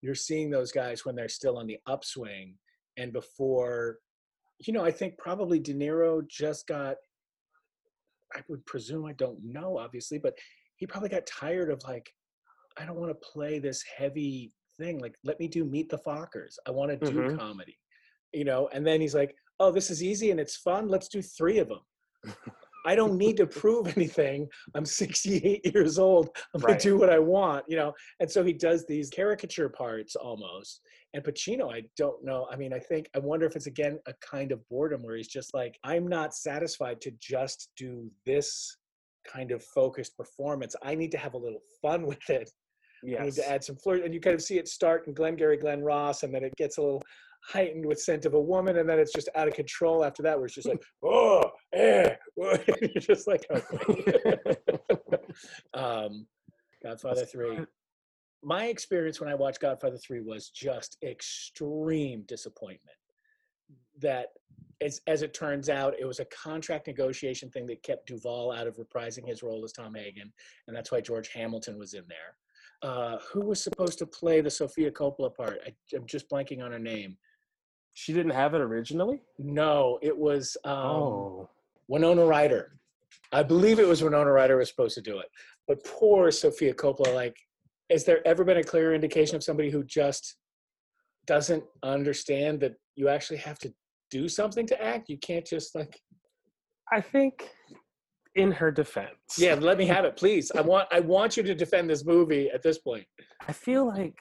You're 0.00 0.14
seeing 0.14 0.50
those 0.50 0.72
guys 0.72 1.04
when 1.04 1.14
they're 1.14 1.28
still 1.28 1.56
on 1.58 1.66
the 1.66 1.78
upswing 1.86 2.54
and 2.96 3.12
before 3.12 3.98
you 4.58 4.72
know 4.72 4.84
i 4.84 4.90
think 4.90 5.16
probably 5.16 5.58
de 5.58 5.72
niro 5.74 6.26
just 6.28 6.66
got 6.66 6.96
i 8.34 8.40
would 8.48 8.64
presume 8.66 9.06
i 9.06 9.12
don't 9.14 9.42
know 9.42 9.78
obviously 9.78 10.18
but 10.18 10.34
he 10.76 10.86
probably 10.86 11.08
got 11.08 11.26
tired 11.26 11.70
of 11.70 11.82
like 11.84 12.12
i 12.78 12.84
don't 12.84 12.96
want 13.00 13.10
to 13.10 13.28
play 13.32 13.58
this 13.58 13.82
heavy 13.96 14.52
thing 14.78 14.98
like 14.98 15.14
let 15.24 15.38
me 15.40 15.48
do 15.48 15.64
meet 15.64 15.88
the 15.88 15.98
fockers. 15.98 16.56
I 16.66 16.70
want 16.70 16.90
to 16.90 17.10
do 17.10 17.18
Mhm. 17.18 17.38
comedy 17.38 17.78
you 18.32 18.44
know? 18.44 18.68
And 18.72 18.86
then 18.86 19.00
he's 19.00 19.14
like 19.14 19.34
oh 19.60 19.70
this 19.70 19.90
is 19.90 20.02
easy 20.02 20.30
and 20.30 20.40
it's 20.40 20.56
fun. 20.56 20.88
Let's 20.88 21.08
do 21.08 21.22
three 21.22 21.58
of 21.58 21.68
them 21.68 21.80
i 22.86 22.94
don't 22.96 23.16
need 23.16 23.36
to 23.36 23.46
prove 23.46 23.86
anything. 23.96 24.48
I'm 24.74 24.84
68 24.84 25.60
years 25.74 25.98
old. 25.98 26.30
I'm 26.54 26.60
Right. 26.60 26.68
gonna 26.72 26.80
do 26.80 26.96
what 26.98 27.10
i 27.10 27.18
want 27.18 27.64
you 27.68 27.76
know? 27.76 27.92
And 28.20 28.30
so 28.30 28.42
he 28.42 28.52
does 28.52 28.84
these 28.86 29.08
caricature 29.10 29.68
parts 29.68 30.16
almost. 30.16 30.80
And 31.14 31.22
pacino 31.22 31.72
i 31.72 31.82
don't 31.96 32.24
know 32.24 32.46
i 32.50 32.56
mean 32.56 32.72
i 32.72 32.78
think 32.78 33.08
i 33.14 33.18
wonder 33.18 33.46
if 33.46 33.54
it's 33.56 33.66
again 33.66 33.98
a 34.06 34.14
kind 34.34 34.50
of 34.50 34.66
boredom 34.68 35.02
where 35.02 35.16
he's 35.16 35.28
just 35.28 35.52
like 35.54 35.78
i'm 35.84 36.06
not 36.08 36.34
satisfied 36.34 37.00
to 37.02 37.10
just 37.20 37.68
do 37.76 38.10
this 38.26 38.76
kind 39.24 39.52
of 39.52 39.62
focused 39.62 40.16
performance. 40.16 40.74
I 40.82 40.96
need 40.96 41.12
to 41.12 41.18
have 41.18 41.34
a 41.34 41.38
little 41.38 41.60
fun 41.80 42.06
with 42.10 42.28
it. 42.28 42.50
I 43.20 43.24
need 43.24 43.34
to 43.34 43.48
add 43.48 43.62
some 43.64 43.76
flirt, 43.76 44.04
and 44.04 44.12
you 44.14 44.20
kind 44.20 44.34
of 44.34 44.42
see 44.42 44.58
it 44.58 44.66
start 44.68 45.06
in 45.06 45.14
Glengarry 45.14 45.56
Glen 45.56 45.80
Ross, 45.80 46.22
and 46.24 46.34
then 46.34 46.42
it 46.44 46.54
gets 46.56 46.78
a 46.78 46.82
little 46.82 47.02
heightened 47.44 47.84
with 47.86 48.00
scent 48.00 48.26
of 48.26 48.34
a 48.34 48.40
woman, 48.40 48.78
and 48.78 48.88
then 48.88 48.98
it's 48.98 49.12
just 49.12 49.28
out 49.36 49.46
of 49.48 49.54
control 49.54 50.04
after 50.04 50.22
that, 50.24 50.36
where 50.36 50.46
it's 50.46 50.54
just 50.56 50.68
like, 50.68 50.82
oh, 51.04 51.50
eh, 51.72 52.14
you're 52.36 53.00
just 53.00 53.26
like, 53.26 53.44
okay. 53.50 54.56
um, 55.74 56.26
Godfather 56.82 57.24
Three. 57.24 57.58
My 58.44 58.66
experience 58.66 59.20
when 59.20 59.28
I 59.28 59.34
watched 59.34 59.60
Godfather 59.60 59.98
Three 59.98 60.20
was 60.20 60.50
just 60.50 60.98
extreme 61.02 62.22
disappointment. 62.26 62.96
That, 64.00 64.28
as 64.80 65.00
as 65.06 65.22
it 65.22 65.34
turns 65.34 65.68
out, 65.68 65.94
it 65.98 66.04
was 66.04 66.20
a 66.20 66.24
contract 66.26 66.86
negotiation 66.86 67.50
thing 67.50 67.66
that 67.66 67.82
kept 67.82 68.06
Duvall 68.08 68.52
out 68.52 68.66
of 68.66 68.76
reprising 68.76 69.26
his 69.26 69.42
role 69.42 69.64
as 69.64 69.72
Tom 69.72 69.94
Hagen, 69.94 70.32
and 70.66 70.76
that's 70.76 70.90
why 70.90 71.00
George 71.00 71.28
Hamilton 71.28 71.78
was 71.78 71.94
in 71.94 72.04
there 72.08 72.36
uh, 72.82 73.18
who 73.32 73.40
was 73.40 73.62
supposed 73.62 73.98
to 73.98 74.06
play 74.06 74.40
the 74.40 74.50
Sofia 74.50 74.90
Coppola 74.90 75.34
part? 75.34 75.60
I, 75.66 75.72
I'm 75.94 76.06
just 76.06 76.28
blanking 76.28 76.62
on 76.62 76.72
her 76.72 76.78
name. 76.78 77.16
she 77.94 78.12
didn't 78.12 78.32
have 78.32 78.54
it 78.54 78.60
originally 78.60 79.22
No, 79.38 79.98
it 80.02 80.16
was 80.16 80.56
um, 80.64 80.78
oh 80.78 81.50
Winona 81.92 82.24
Ryder. 82.24 82.72
I 83.32 83.42
believe 83.42 83.78
it 83.78 83.86
was 83.86 84.02
Winona 84.02 84.32
Ryder 84.32 84.56
was 84.56 84.70
supposed 84.70 84.94
to 84.94 85.02
do 85.02 85.18
it, 85.18 85.26
but 85.68 85.84
poor 85.84 86.30
Sofia 86.30 86.72
Coppola. 86.72 87.14
Like, 87.14 87.36
has 87.90 88.06
there 88.06 88.26
ever 88.26 88.44
been 88.44 88.56
a 88.56 88.64
clear 88.64 88.94
indication 88.94 89.36
of 89.36 89.44
somebody 89.44 89.70
who 89.70 89.84
just 89.84 90.36
doesn't 91.26 91.62
understand 91.82 92.60
that 92.60 92.72
you 92.96 93.10
actually 93.10 93.36
have 93.36 93.58
to 93.58 93.70
do 94.10 94.26
something 94.26 94.66
to 94.68 94.82
act? 94.82 95.10
You 95.10 95.18
can't 95.18 95.46
just 95.46 95.74
like, 95.74 96.00
i 96.90 97.00
think 97.00 97.48
in 98.34 98.50
her 98.50 98.70
defense 98.70 99.36
yeah, 99.36 99.54
let 99.54 99.76
me 99.76 99.86
have 99.86 100.06
it, 100.06 100.16
please. 100.16 100.50
I 100.56 100.62
want, 100.62 100.88
I 100.90 101.00
want 101.00 101.36
you 101.36 101.42
to 101.42 101.54
defend 101.54 101.90
this 101.90 102.06
movie 102.06 102.48
at 102.54 102.62
this 102.62 102.78
point. 102.78 103.04
I 103.46 103.52
feel 103.52 103.86
like 103.86 104.14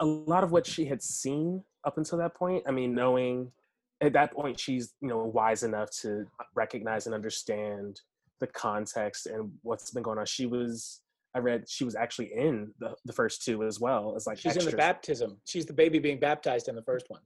a 0.00 0.06
lot 0.06 0.44
of 0.44 0.50
what 0.50 0.66
she 0.66 0.86
had 0.86 1.02
seen 1.02 1.62
up 1.84 1.98
until 1.98 2.16
that 2.18 2.34
point, 2.34 2.64
I 2.66 2.70
mean, 2.70 2.94
knowing 2.94 3.52
at 4.02 4.12
that 4.12 4.32
point 4.32 4.58
she's, 4.58 4.94
you 5.00 5.08
know, 5.08 5.18
wise 5.18 5.62
enough 5.62 5.90
to 6.02 6.26
recognize 6.54 7.06
and 7.06 7.14
understand 7.14 8.00
the 8.40 8.46
context 8.48 9.26
and 9.26 9.50
what's 9.62 9.90
been 9.90 10.02
going 10.02 10.18
on. 10.18 10.26
She 10.26 10.46
was, 10.46 11.00
I 11.34 11.38
read, 11.38 11.68
she 11.68 11.84
was 11.84 11.94
actually 11.94 12.32
in 12.34 12.72
the, 12.78 12.94
the 13.04 13.12
first 13.12 13.44
two 13.44 13.62
as 13.64 13.80
well 13.80 14.14
as 14.16 14.26
like 14.26 14.38
She's 14.38 14.56
in 14.56 14.64
the 14.64 14.76
baptism. 14.76 15.38
She's 15.46 15.66
the 15.66 15.72
baby 15.72 15.98
being 15.98 16.18
baptized 16.18 16.68
in 16.68 16.74
the 16.74 16.82
first 16.82 17.06
one. 17.08 17.20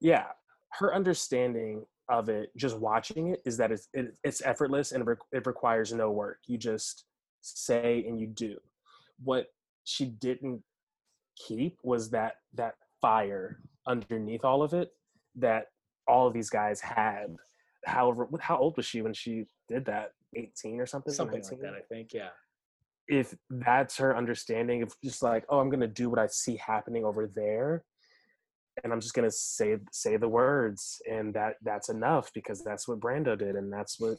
yeah 0.00 0.26
her 0.72 0.94
understanding 0.94 1.84
of 2.08 2.28
it 2.28 2.50
just 2.56 2.78
watching 2.78 3.28
it 3.28 3.42
is 3.44 3.56
that 3.56 3.70
it's 3.72 3.88
it, 3.92 4.16
it's 4.24 4.42
effortless 4.42 4.92
and 4.92 5.06
it 5.32 5.46
requires 5.46 5.92
no 5.92 6.10
work 6.10 6.38
you 6.46 6.58
just 6.58 7.04
say 7.40 8.04
and 8.06 8.20
you 8.20 8.26
do 8.26 8.56
what 9.22 9.46
she 9.84 10.06
didn't 10.06 10.62
keep 11.36 11.78
was 11.82 12.10
that 12.10 12.36
that 12.54 12.74
fire 13.00 13.60
underneath 13.86 14.44
all 14.44 14.62
of 14.62 14.74
it 14.74 14.90
that 15.36 15.66
all 16.10 16.26
of 16.26 16.34
these 16.34 16.50
guys 16.50 16.80
had 16.80 17.28
however 17.84 18.28
how 18.40 18.56
old 18.58 18.76
was 18.76 18.86
she 18.86 19.00
when 19.02 19.14
she 19.14 19.46
did 19.68 19.84
that 19.86 20.10
18 20.36 20.80
or 20.80 20.86
something 20.86 21.12
Something 21.12 21.42
like 21.42 21.60
that, 21.60 21.74
I 21.74 21.80
think. 21.92 22.12
Yeah. 22.12 22.28
if 23.08 23.34
that's 23.48 23.96
her 23.96 24.16
understanding 24.16 24.82
of 24.82 24.92
just 25.02 25.22
like 25.22 25.44
oh 25.48 25.58
i'm 25.60 25.70
gonna 25.70 25.86
do 26.02 26.10
what 26.10 26.18
i 26.18 26.26
see 26.26 26.56
happening 26.56 27.04
over 27.04 27.26
there 27.42 27.84
and 28.84 28.92
i'm 28.92 29.00
just 29.00 29.14
gonna 29.14 29.30
say 29.30 29.76
say 29.90 30.16
the 30.16 30.28
words 30.28 31.02
and 31.10 31.34
that 31.34 31.54
that's 31.62 31.88
enough 31.88 32.30
because 32.34 32.62
that's 32.62 32.86
what 32.86 33.00
brando 33.00 33.36
did 33.36 33.56
and 33.56 33.72
that's 33.72 33.98
what 33.98 34.18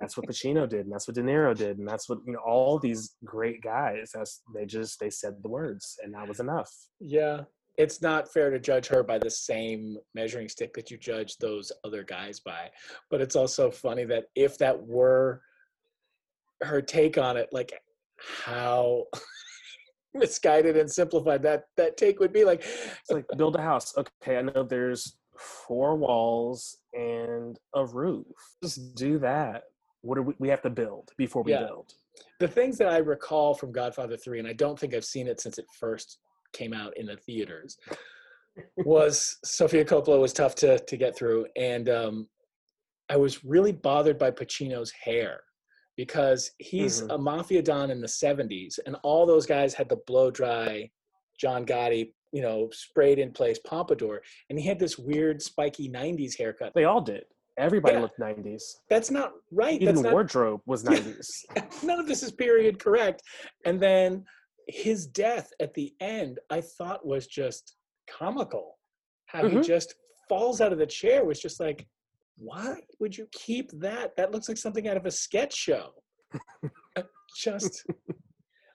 that's 0.00 0.16
what 0.16 0.26
pacino 0.30 0.68
did 0.68 0.80
and 0.84 0.92
that's 0.92 1.06
what 1.06 1.14
de 1.14 1.22
niro 1.22 1.54
did 1.56 1.78
and 1.78 1.86
that's 1.86 2.08
what 2.08 2.18
you 2.26 2.32
know 2.32 2.40
all 2.44 2.78
these 2.78 3.14
great 3.24 3.62
guys 3.62 4.10
that's 4.14 4.42
they 4.54 4.66
just 4.66 4.98
they 4.98 5.10
said 5.10 5.34
the 5.42 5.48
words 5.48 5.96
and 6.02 6.12
that 6.14 6.26
was 6.26 6.40
enough 6.40 6.70
Yeah. 6.98 7.42
It's 7.78 8.02
not 8.02 8.32
fair 8.32 8.50
to 8.50 8.58
judge 8.58 8.86
her 8.88 9.02
by 9.02 9.18
the 9.18 9.30
same 9.30 9.96
measuring 10.14 10.48
stick 10.48 10.74
that 10.74 10.90
you 10.90 10.98
judge 10.98 11.38
those 11.38 11.72
other 11.84 12.02
guys 12.02 12.40
by. 12.40 12.70
But 13.10 13.20
it's 13.20 13.36
also 13.36 13.70
funny 13.70 14.04
that 14.04 14.24
if 14.34 14.58
that 14.58 14.80
were 14.80 15.42
her 16.62 16.82
take 16.82 17.16
on 17.18 17.36
it, 17.36 17.48
like 17.52 17.72
how 18.44 19.04
misguided 20.14 20.76
and 20.76 20.90
simplified 20.90 21.42
that 21.42 21.64
that 21.76 21.96
take 21.96 22.20
would 22.20 22.32
be 22.32 22.44
like. 22.44 22.60
It's 22.60 23.10
like 23.10 23.26
build 23.36 23.56
a 23.56 23.62
house. 23.62 23.94
Okay, 23.96 24.36
I 24.36 24.42
know 24.42 24.62
there's 24.62 25.16
four 25.38 25.96
walls 25.96 26.76
and 26.92 27.58
a 27.74 27.86
roof. 27.86 28.26
Just 28.62 28.94
do 28.94 29.18
that. 29.20 29.64
What 30.02 30.16
do 30.16 30.22
we, 30.22 30.34
we 30.38 30.48
have 30.48 30.62
to 30.62 30.70
build 30.70 31.10
before 31.16 31.42
we 31.42 31.52
Yeah. 31.52 31.66
build? 31.66 31.94
the 32.40 32.48
things 32.48 32.76
that 32.78 32.88
I 32.88 32.98
recall 32.98 33.54
from 33.54 33.72
Godfather 33.72 34.16
3, 34.16 34.40
and 34.40 34.48
I 34.48 34.52
don't 34.52 34.78
think 34.78 34.94
I've 34.94 35.04
seen 35.04 35.28
it 35.28 35.40
since 35.40 35.58
it 35.58 35.66
first 35.78 36.18
came 36.52 36.72
out 36.72 36.96
in 36.96 37.06
the 37.06 37.16
theaters, 37.16 37.76
was 38.78 39.38
Sofia 39.44 39.84
Coppola 39.84 40.20
was 40.20 40.32
tough 40.32 40.54
to, 40.56 40.78
to 40.78 40.96
get 40.96 41.16
through. 41.16 41.46
And 41.56 41.88
um, 41.88 42.28
I 43.08 43.16
was 43.16 43.44
really 43.44 43.72
bothered 43.72 44.18
by 44.18 44.30
Pacino's 44.30 44.90
hair 44.92 45.40
because 45.96 46.50
he's 46.58 47.02
Mhm. 47.02 47.14
a 47.14 47.18
mafia 47.18 47.62
don 47.62 47.90
in 47.90 48.00
the 48.00 48.06
70s, 48.08 48.78
and 48.86 48.96
all 49.02 49.26
those 49.26 49.46
guys 49.46 49.74
had 49.74 49.88
the 49.88 50.00
blow 50.06 50.30
dry 50.30 50.90
John 51.38 51.66
Gotti, 51.66 52.12
you 52.32 52.40
know, 52.42 52.70
sprayed 52.72 53.18
in 53.18 53.32
place 53.32 53.58
pompadour, 53.58 54.22
and 54.48 54.58
he 54.58 54.66
had 54.66 54.78
this 54.78 54.98
weird 54.98 55.42
spiky 55.42 55.88
90s 55.88 56.36
haircut. 56.38 56.72
They 56.74 56.84
all 56.84 57.00
did. 57.00 57.24
Everybody 57.58 57.96
Yeah. 57.96 58.00
looked 58.02 58.18
90s. 58.18 58.62
That's 58.88 59.10
not 59.10 59.32
right. 59.50 59.80
Even 59.82 59.96
That's 59.96 60.04
not, 60.04 60.12
wardrobe 60.14 60.62
was 60.64 60.82
90s. 60.84 61.26
none 61.82 61.98
of 62.00 62.06
this 62.06 62.22
is 62.22 62.32
period 62.32 62.78
correct. 62.78 63.22
And 63.66 63.78
then 63.80 64.24
his 64.68 65.06
death 65.06 65.52
at 65.60 65.74
the 65.74 65.94
end, 66.00 66.38
I 66.50 66.60
thought 66.60 67.04
was 67.06 67.26
just 67.26 67.76
comical. 68.08 68.78
How 69.26 69.46
he 69.48 69.56
Mhm. 69.56 69.64
just 69.64 69.94
falls 70.28 70.60
out 70.60 70.72
of 70.72 70.78
the 70.78 70.86
chair 70.86 71.24
was 71.24 71.40
just 71.40 71.60
like, 71.60 71.86
why 72.36 72.80
would 72.98 73.16
you 73.16 73.26
keep 73.32 73.70
that? 73.72 74.16
That 74.16 74.30
looks 74.32 74.48
like 74.48 74.56
something 74.58 74.88
out 74.88 74.96
of 74.96 75.06
a 75.06 75.10
sketch 75.10 75.54
show. 75.54 75.94
Uh, 76.96 77.02
just, 77.34 77.86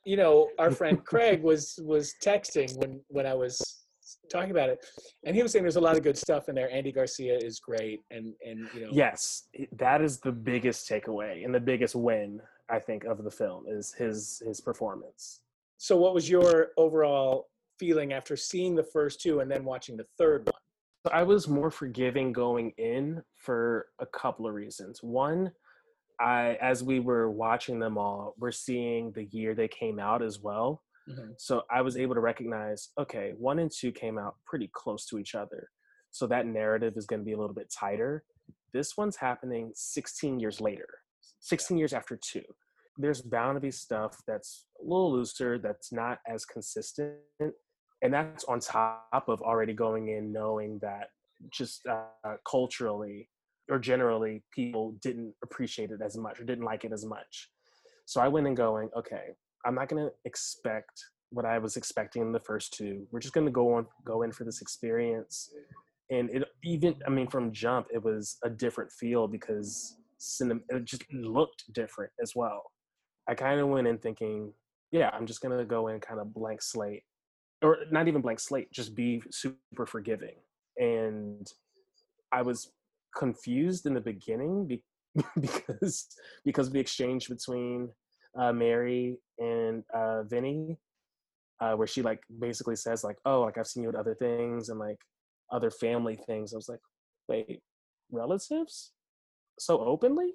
you 0.03 0.17
know, 0.17 0.49
our 0.57 0.71
friend 0.71 1.05
Craig 1.05 1.43
was 1.43 1.79
was 1.83 2.15
texting 2.23 2.75
when 2.77 2.99
when 3.09 3.27
I 3.27 3.35
was 3.35 3.85
talking 4.31 4.49
about 4.49 4.69
it, 4.69 4.83
and 5.25 5.35
he 5.35 5.43
was 5.43 5.51
saying 5.51 5.63
there's 5.63 5.75
a 5.75 5.81
lot 5.81 5.95
of 5.95 6.01
good 6.01 6.17
stuff 6.17 6.49
in 6.49 6.55
there. 6.55 6.69
Andy 6.71 6.91
Garcia 6.91 7.37
is 7.37 7.59
great, 7.59 7.99
and 8.09 8.33
and 8.43 8.67
you 8.73 8.81
know, 8.85 8.89
yes, 8.91 9.43
that 9.73 10.01
is 10.01 10.19
the 10.19 10.31
biggest 10.31 10.89
takeaway 10.89 11.45
and 11.45 11.53
the 11.53 11.59
biggest 11.59 11.93
win 11.95 12.41
I 12.69 12.79
think 12.79 13.03
of 13.03 13.23
the 13.23 13.29
film 13.29 13.65
is 13.67 13.93
his 13.93 14.41
his 14.45 14.59
performance. 14.61 15.41
So, 15.77 15.95
what 15.97 16.13
was 16.13 16.29
your 16.29 16.69
overall 16.77 17.47
feeling 17.79 18.13
after 18.13 18.35
seeing 18.35 18.75
the 18.75 18.83
first 18.83 19.21
two 19.21 19.39
and 19.39 19.49
then 19.49 19.63
watching 19.63 19.97
the 19.97 20.05
third 20.17 20.45
one? 20.45 21.13
I 21.13 21.23
was 21.23 21.47
more 21.47 21.71
forgiving 21.71 22.33
going 22.33 22.71
in 22.77 23.21
for 23.35 23.87
a 23.99 24.05
couple 24.05 24.47
of 24.47 24.53
reasons. 24.53 25.01
One, 25.01 25.51
I 26.19 26.57
as 26.61 26.83
we 26.83 26.99
were 26.99 27.29
watching 27.31 27.79
them 27.79 27.97
all, 27.97 28.33
we're 28.37 28.51
seeing 28.51 29.11
the 29.13 29.25
year 29.25 29.55
they 29.55 29.67
came 29.69 29.99
out 29.99 30.21
as 30.21 30.39
well. 30.39 30.83
Mhm. 31.07 31.35
So 31.39 31.63
I 31.71 31.81
was 31.81 31.95
able 31.95 32.15
to 32.15 32.21
recognize, 32.21 32.89
okay, 32.97 33.33
one 33.37 33.59
and 33.59 33.71
two 33.71 33.91
came 33.93 34.17
out 34.17 34.35
pretty 34.45 34.69
close 34.73 35.05
to 35.05 35.19
each 35.19 35.35
other. 35.35 35.69
So 36.11 36.27
that 36.27 36.45
narrative 36.45 36.97
is 36.97 37.05
going 37.05 37.21
to 37.21 37.25
be 37.25 37.33
a 37.33 37.37
little 37.37 37.53
bit 37.55 37.69
tighter. 37.69 38.25
This 38.73 38.97
one's 38.97 39.15
happening 39.15 39.71
16 39.75 40.39
years 40.39 40.59
later, 40.59 40.87
16 41.39 41.77
years 41.77 41.93
after 41.93 42.17
two. 42.17 42.43
There's 42.97 43.21
bound 43.21 43.55
to 43.55 43.59
be 43.59 43.71
stuff 43.71 44.17
that's 44.27 44.65
a 44.79 44.83
little 44.83 45.11
looser, 45.11 45.59
that's 45.59 45.91
not 45.91 46.19
as 46.27 46.45
consistent. 46.45 47.13
And 48.01 48.13
that's 48.13 48.43
on 48.45 48.59
top 48.59 49.25
of 49.27 49.41
already 49.41 49.73
going 49.73 50.09
in 50.09 50.31
knowing 50.31 50.79
that 50.81 51.09
just 51.51 51.81
uh, 51.87 52.35
culturally 52.49 53.29
or 53.69 53.79
generally 53.79 54.43
people 54.51 54.95
didn't 55.01 55.33
appreciate 55.43 55.91
it 55.91 55.99
as 56.03 56.17
much 56.17 56.39
or 56.39 56.43
didn't 56.43 56.63
like 56.63 56.85
it 56.85 56.93
as 56.93 57.05
much. 57.05 57.49
So 58.05 58.21
I 58.21 58.27
went 58.27 58.47
in 58.47 58.55
going, 58.55 58.89
okay, 58.97 59.35
I'm 59.65 59.75
not 59.75 59.89
going 59.89 60.05
to 60.05 60.11
expect 60.25 61.03
what 61.31 61.45
I 61.45 61.57
was 61.57 61.75
expecting 61.75 62.21
in 62.21 62.31
the 62.31 62.39
first 62.39 62.73
two. 62.73 63.05
We're 63.11 63.19
just 63.19 63.33
going 63.33 63.45
to 63.45 63.51
go 63.51 63.73
on, 63.73 63.85
go 64.05 64.21
in 64.21 64.31
for 64.31 64.45
this 64.45 64.61
experience. 64.61 65.49
And 66.09 66.29
it 66.29 66.43
even, 66.63 66.95
I 67.05 67.09
mean, 67.09 67.27
from 67.27 67.51
jump, 67.51 67.87
it 67.93 68.01
was 68.01 68.37
a 68.43 68.49
different 68.49 68.91
feel 68.91 69.27
because 69.27 69.97
cinem- 70.19 70.63
it 70.69 70.85
just 70.85 71.03
looked 71.11 71.65
different 71.73 72.11
as 72.21 72.33
well. 72.33 72.63
I 73.27 73.35
kind 73.35 73.59
of 73.59 73.67
went 73.67 73.87
in 73.87 73.97
thinking, 73.97 74.53
yeah, 74.91 75.09
I'm 75.13 75.25
just 75.25 75.41
to 75.41 75.65
go 75.65 75.87
in 75.89 75.99
kind 75.99 76.19
of 76.19 76.33
blank 76.33 76.61
slate 76.61 77.03
or 77.61 77.77
not 77.91 78.07
even 78.07 78.21
blank 78.21 78.39
slate, 78.39 78.71
just 78.71 78.95
be 78.95 79.21
super 79.31 79.85
forgiving. 79.85 80.35
And 80.77 81.47
I 82.31 82.41
was 82.41 82.71
confused 83.15 83.85
in 83.85 83.93
the 83.93 84.01
beginning 84.01 84.67
be- 84.67 84.83
because 85.39 86.07
because 86.45 86.67
of 86.67 86.73
the 86.73 86.79
exchange 86.79 87.29
between 87.29 87.89
uh, 88.39 88.53
Mary 88.53 89.17
and 89.39 89.83
uh, 89.93 90.23
Vinny, 90.23 90.77
uh, 91.59 91.73
where 91.73 91.87
she 91.87 92.03
like 92.03 92.21
basically 92.39 92.75
says 92.75 93.03
like, 93.03 93.17
"Oh, 93.25 93.41
like 93.41 93.57
I've 93.57 93.67
seen 93.67 93.83
you 93.83 93.89
at 93.89 93.95
other 93.95 94.13
things 94.13 94.69
and 94.69 94.79
like 94.79 94.99
other 95.51 95.71
family 95.71 96.19
things." 96.27 96.53
I 96.53 96.57
was 96.57 96.69
like, 96.69 96.81
"Wait, 97.27 97.61
relatives? 98.11 98.91
So 99.57 99.79
openly?" 99.79 100.33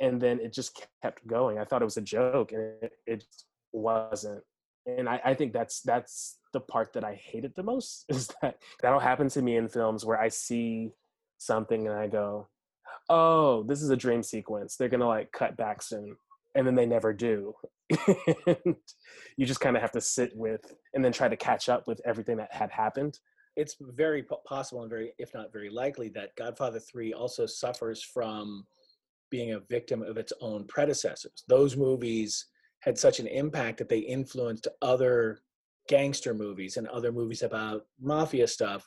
And 0.00 0.20
then 0.20 0.40
it 0.40 0.52
just 0.52 0.86
kept 1.02 1.26
going. 1.26 1.58
I 1.58 1.64
thought 1.64 1.82
it 1.82 1.86
was 1.86 1.98
a 1.98 2.02
joke, 2.02 2.52
and 2.52 2.62
it, 2.82 2.92
it 3.06 3.24
wasn't. 3.72 4.42
And 4.86 5.08
I, 5.08 5.20
I 5.24 5.34
think 5.34 5.52
that's 5.52 5.82
that's 5.82 6.38
the 6.52 6.60
part 6.60 6.92
that 6.94 7.04
I 7.04 7.14
hated 7.14 7.54
the 7.54 7.62
most 7.62 8.06
is 8.08 8.28
that 8.42 8.56
that'll 8.82 8.98
happen 8.98 9.28
to 9.30 9.42
me 9.42 9.56
in 9.56 9.68
films 9.68 10.04
where 10.04 10.20
I 10.20 10.28
see 10.28 10.92
something 11.38 11.86
and 11.86 11.96
I 11.96 12.06
go, 12.06 12.48
"Oh, 13.08 13.62
this 13.64 13.82
is 13.82 13.90
a 13.90 13.96
dream 13.96 14.22
sequence. 14.22 14.76
They're 14.76 14.88
gonna 14.88 15.06
like 15.06 15.32
cut 15.32 15.56
back 15.56 15.82
soon," 15.82 16.16
and 16.54 16.66
then 16.66 16.74
they 16.74 16.86
never 16.86 17.12
do. 17.12 17.54
you 19.36 19.46
just 19.46 19.60
kind 19.60 19.76
of 19.76 19.82
have 19.82 19.92
to 19.92 20.00
sit 20.00 20.34
with 20.36 20.74
and 20.94 21.04
then 21.04 21.12
try 21.12 21.28
to 21.28 21.36
catch 21.36 21.68
up 21.68 21.86
with 21.86 22.00
everything 22.04 22.36
that 22.36 22.52
had 22.52 22.70
happened. 22.70 23.18
It's 23.56 23.76
very 23.80 24.24
possible 24.46 24.82
and 24.82 24.90
very, 24.90 25.12
if 25.18 25.34
not 25.34 25.52
very 25.52 25.70
likely, 25.70 26.08
that 26.10 26.36
Godfather 26.36 26.78
3 26.78 27.12
also 27.12 27.46
suffers 27.46 28.02
from 28.02 28.64
being 29.30 29.52
a 29.52 29.60
victim 29.60 30.02
of 30.02 30.16
its 30.16 30.32
own 30.40 30.66
predecessors. 30.66 31.44
Those 31.48 31.76
movies 31.76 32.46
had 32.80 32.98
such 32.98 33.20
an 33.20 33.26
impact 33.26 33.78
that 33.78 33.88
they 33.88 33.98
influenced 33.98 34.68
other 34.82 35.40
gangster 35.88 36.34
movies 36.34 36.76
and 36.76 36.86
other 36.88 37.12
movies 37.12 37.42
about 37.42 37.82
mafia 38.00 38.46
stuff 38.46 38.86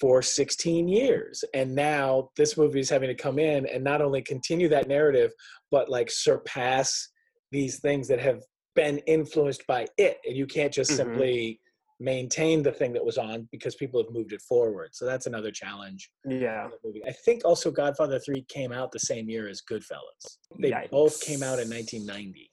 for 0.00 0.22
16 0.22 0.88
years. 0.88 1.44
And 1.54 1.74
now 1.74 2.30
this 2.36 2.56
movie 2.56 2.80
is 2.80 2.90
having 2.90 3.08
to 3.08 3.14
come 3.14 3.38
in 3.38 3.66
and 3.66 3.82
not 3.82 4.02
only 4.02 4.22
continue 4.22 4.68
that 4.68 4.88
narrative, 4.88 5.32
but 5.70 5.88
like 5.88 6.10
surpass 6.10 7.08
these 7.50 7.80
things 7.80 8.08
that 8.08 8.20
have 8.20 8.42
been 8.74 8.98
influenced 8.98 9.66
by 9.66 9.86
it. 9.98 10.18
And 10.26 10.36
you 10.36 10.46
can't 10.46 10.72
just 10.72 10.92
Mhm. 10.92 10.96
simply 10.96 11.60
maintain 11.98 12.62
the 12.62 12.72
thing 12.72 12.92
that 12.92 13.04
was 13.04 13.16
on 13.16 13.48
because 13.50 13.74
people 13.74 14.02
have 14.02 14.12
moved 14.12 14.32
it 14.32 14.42
forward. 14.42 14.90
So 14.92 15.06
that's 15.06 15.26
another 15.26 15.50
challenge. 15.50 16.10
Yeah. 16.28 16.66
in 16.66 16.70
the 16.70 16.76
movie. 16.84 17.02
I 17.06 17.12
think 17.12 17.44
also 17.44 17.70
Godfather 17.70 18.18
3 18.18 18.42
came 18.48 18.72
out 18.72 18.92
the 18.92 19.00
same 19.00 19.28
year 19.28 19.48
as 19.48 19.62
Goodfellas. 19.62 20.38
They 20.60 20.74
both 20.90 21.20
came 21.20 21.42
out 21.42 21.58
in 21.58 21.70
1990. 21.70 22.50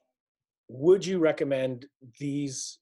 Would 0.69 1.05
you 1.05 1.19
recommend 1.19 1.87
these 2.19 2.79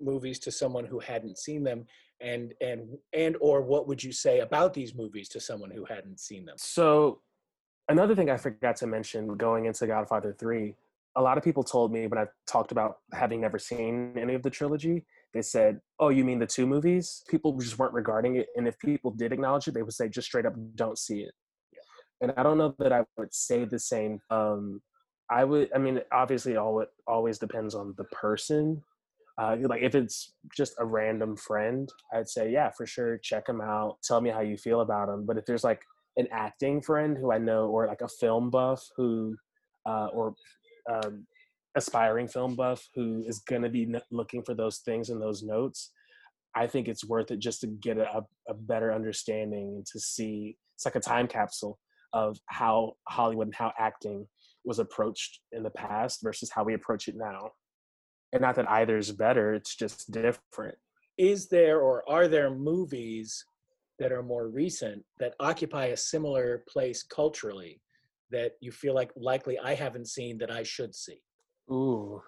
movies 0.00 0.38
to 0.40 0.50
someone 0.50 0.84
who 0.84 0.98
hadn't 0.98 1.38
seen 1.38 1.62
them 1.62 1.86
and 2.20 2.54
and 2.60 2.98
and 3.12 3.36
or 3.40 3.62
what 3.62 3.88
would 3.88 4.02
you 4.02 4.12
say 4.12 4.40
about 4.40 4.74
these 4.74 4.94
movies 4.94 5.28
to 5.30 5.40
someone 5.40 5.70
who 5.70 5.84
hadn't 5.84 6.20
seen 6.20 6.44
them? 6.44 6.56
So 6.58 7.20
another 7.88 8.14
thing 8.14 8.30
I 8.30 8.36
forgot 8.36 8.76
to 8.76 8.86
mention 8.86 9.36
going 9.36 9.64
into 9.64 9.86
Godfather 9.86 10.34
3, 10.38 10.74
a 11.16 11.22
lot 11.22 11.38
of 11.38 11.44
people 11.44 11.64
told 11.64 11.92
me 11.92 12.06
when 12.06 12.18
I 12.18 12.26
talked 12.46 12.70
about 12.70 12.98
having 13.12 13.40
never 13.40 13.58
seen 13.58 14.16
any 14.16 14.34
of 14.34 14.42
the 14.42 14.50
trilogy, 14.50 15.04
they 15.34 15.42
said, 15.42 15.80
"Oh, 15.98 16.10
you 16.10 16.24
mean 16.24 16.38
the 16.38 16.46
two 16.46 16.66
movies?" 16.66 17.22
People 17.28 17.56
just 17.58 17.78
weren't 17.78 17.94
regarding 17.94 18.36
it, 18.36 18.48
and 18.56 18.66
if 18.66 18.78
people 18.78 19.10
did 19.10 19.32
acknowledge 19.32 19.68
it, 19.68 19.74
they 19.74 19.82
would 19.82 19.94
say 19.94 20.08
just 20.08 20.28
straight 20.28 20.46
up, 20.46 20.54
"Don't 20.74 20.98
see 20.98 21.20
it." 21.20 21.34
And 22.20 22.32
I 22.36 22.42
don't 22.42 22.58
know 22.58 22.74
that 22.78 22.92
I 22.92 23.04
would 23.16 23.34
say 23.34 23.64
the 23.64 23.78
same. 23.78 24.20
Um, 24.30 24.80
I 25.30 25.44
would. 25.44 25.70
I 25.74 25.78
mean, 25.78 26.00
obviously, 26.12 26.56
all 26.56 26.80
it 26.80 26.90
always 27.06 27.38
depends 27.38 27.74
on 27.74 27.94
the 27.96 28.04
person. 28.04 28.82
Uh, 29.38 29.56
like 29.62 29.82
if 29.82 29.94
it's 29.94 30.34
just 30.54 30.74
a 30.78 30.84
random 30.84 31.36
friend, 31.36 31.88
I'd 32.12 32.28
say, 32.28 32.52
yeah, 32.52 32.70
for 32.70 32.86
sure, 32.86 33.16
check 33.18 33.46
them 33.46 33.62
out. 33.62 33.96
Tell 34.04 34.20
me 34.20 34.30
how 34.30 34.40
you 34.40 34.58
feel 34.58 34.82
about 34.82 35.08
them. 35.08 35.24
But 35.24 35.38
if 35.38 35.46
there's 35.46 35.64
like 35.64 35.82
an 36.16 36.28
acting 36.30 36.82
friend 36.82 37.16
who 37.16 37.32
I 37.32 37.38
know, 37.38 37.68
or 37.68 37.86
like 37.86 38.02
a 38.02 38.08
film 38.08 38.50
buff 38.50 38.86
who, 38.96 39.34
uh, 39.86 40.08
or 40.12 40.34
um, 40.90 41.26
aspiring 41.74 42.28
film 42.28 42.54
buff 42.54 42.86
who 42.94 43.24
is 43.26 43.40
going 43.40 43.62
to 43.62 43.68
be 43.68 43.94
looking 44.10 44.42
for 44.42 44.54
those 44.54 44.78
things 44.78 45.10
and 45.10 45.20
those 45.20 45.42
notes, 45.42 45.90
I 46.54 46.66
think 46.66 46.88
it's 46.88 47.04
worth 47.04 47.30
it 47.30 47.38
just 47.38 47.62
to 47.62 47.66
get 47.66 47.98
a, 47.98 48.22
a 48.48 48.54
better 48.54 48.92
understanding 48.92 49.74
and 49.76 49.86
to 49.86 49.98
see. 49.98 50.56
It's 50.74 50.84
like 50.84 50.96
a 50.96 51.00
time 51.00 51.28
capsule 51.28 51.78
of 52.12 52.38
how 52.46 52.94
Hollywood 53.08 53.48
and 53.48 53.54
how 53.54 53.72
acting 53.78 54.26
was 54.64 54.78
approached 54.78 55.40
in 55.52 55.62
the 55.62 55.70
past 55.70 56.20
versus 56.22 56.50
how 56.50 56.64
we 56.64 56.74
approach 56.74 57.08
it 57.08 57.16
now. 57.16 57.50
And 58.32 58.42
not 58.42 58.56
that 58.56 58.70
either 58.70 58.96
is 58.96 59.12
better; 59.12 59.54
it's 59.54 59.76
just 59.76 60.10
different. 60.10 60.76
Is 61.18 61.48
there 61.48 61.80
or 61.80 62.08
are 62.08 62.28
there 62.28 62.50
movies 62.50 63.44
that 63.98 64.12
are 64.12 64.22
more 64.22 64.48
recent 64.48 65.04
that 65.20 65.34
occupy 65.38 65.86
a 65.86 65.96
similar 65.96 66.64
place 66.68 67.02
culturally 67.02 67.80
that 68.30 68.52
you 68.60 68.72
feel 68.72 68.94
like 68.94 69.12
likely 69.14 69.58
I 69.58 69.74
haven't 69.74 70.08
seen 70.08 70.38
that 70.38 70.50
I 70.50 70.62
should 70.62 70.94
see? 70.94 71.20
Ooh. 71.70 72.22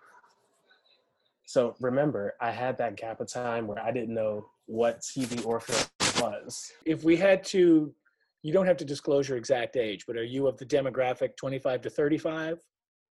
So 1.47 1.77
remember, 1.81 2.35
I 2.41 2.51
had 2.51 2.79
that 2.79 2.97
gap 2.97 3.21
of 3.21 3.29
time 3.33 3.67
where 3.67 3.79
I 3.79 3.93
didn't 3.93 4.15
know 4.15 4.47
what 4.67 5.01
TV 5.01 5.45
or 5.45 5.61
film 5.61 5.85
was. 6.21 6.73
If 6.87 7.05
we 7.05 7.17
had 7.17 7.45
to, 7.45 7.95
you 8.43 8.53
don't 8.53 8.67
have 8.67 8.77
to 8.79 8.85
disclose 8.85 9.29
your 9.29 9.39
exact 9.39 9.77
age, 9.77 10.05
but 10.07 10.17
are 10.17 10.25
you 10.25 10.47
of 10.47 10.57
the 10.57 10.67
demographic 10.67 11.37
25 11.37 11.83
to 11.83 11.91
35? 11.91 12.59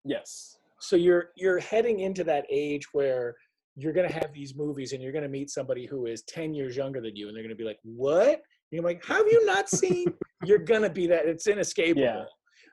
Yes. 0.04 0.58
So 0.80 0.94
you're 0.94 1.30
you're 1.36 1.58
heading 1.58 2.00
into 2.00 2.22
that 2.24 2.44
age 2.50 2.86
where 2.92 3.34
you're 3.74 3.92
going 3.92 4.08
to 4.08 4.14
have 4.14 4.32
these 4.32 4.54
movies 4.54 4.92
and 4.92 5.02
you're 5.02 5.12
going 5.12 5.24
to 5.24 5.28
meet 5.28 5.50
somebody 5.50 5.86
who 5.86 6.06
is 6.06 6.22
10 6.22 6.54
years 6.54 6.76
younger 6.76 7.00
than 7.00 7.16
you 7.16 7.28
and 7.28 7.36
they're 7.36 7.42
going 7.42 7.56
to 7.56 7.56
be 7.56 7.64
like, 7.64 7.78
"What?" 7.82 8.28
And 8.28 8.40
you're 8.70 8.84
like, 8.84 9.04
"Have 9.06 9.26
you 9.26 9.44
not 9.46 9.68
seen?" 9.68 10.06
you're 10.44 10.58
going 10.58 10.82
to 10.82 10.90
be 10.90 11.06
that 11.08 11.26
it's 11.26 11.46
inescapable. 11.46 12.02
Yeah. 12.02 12.24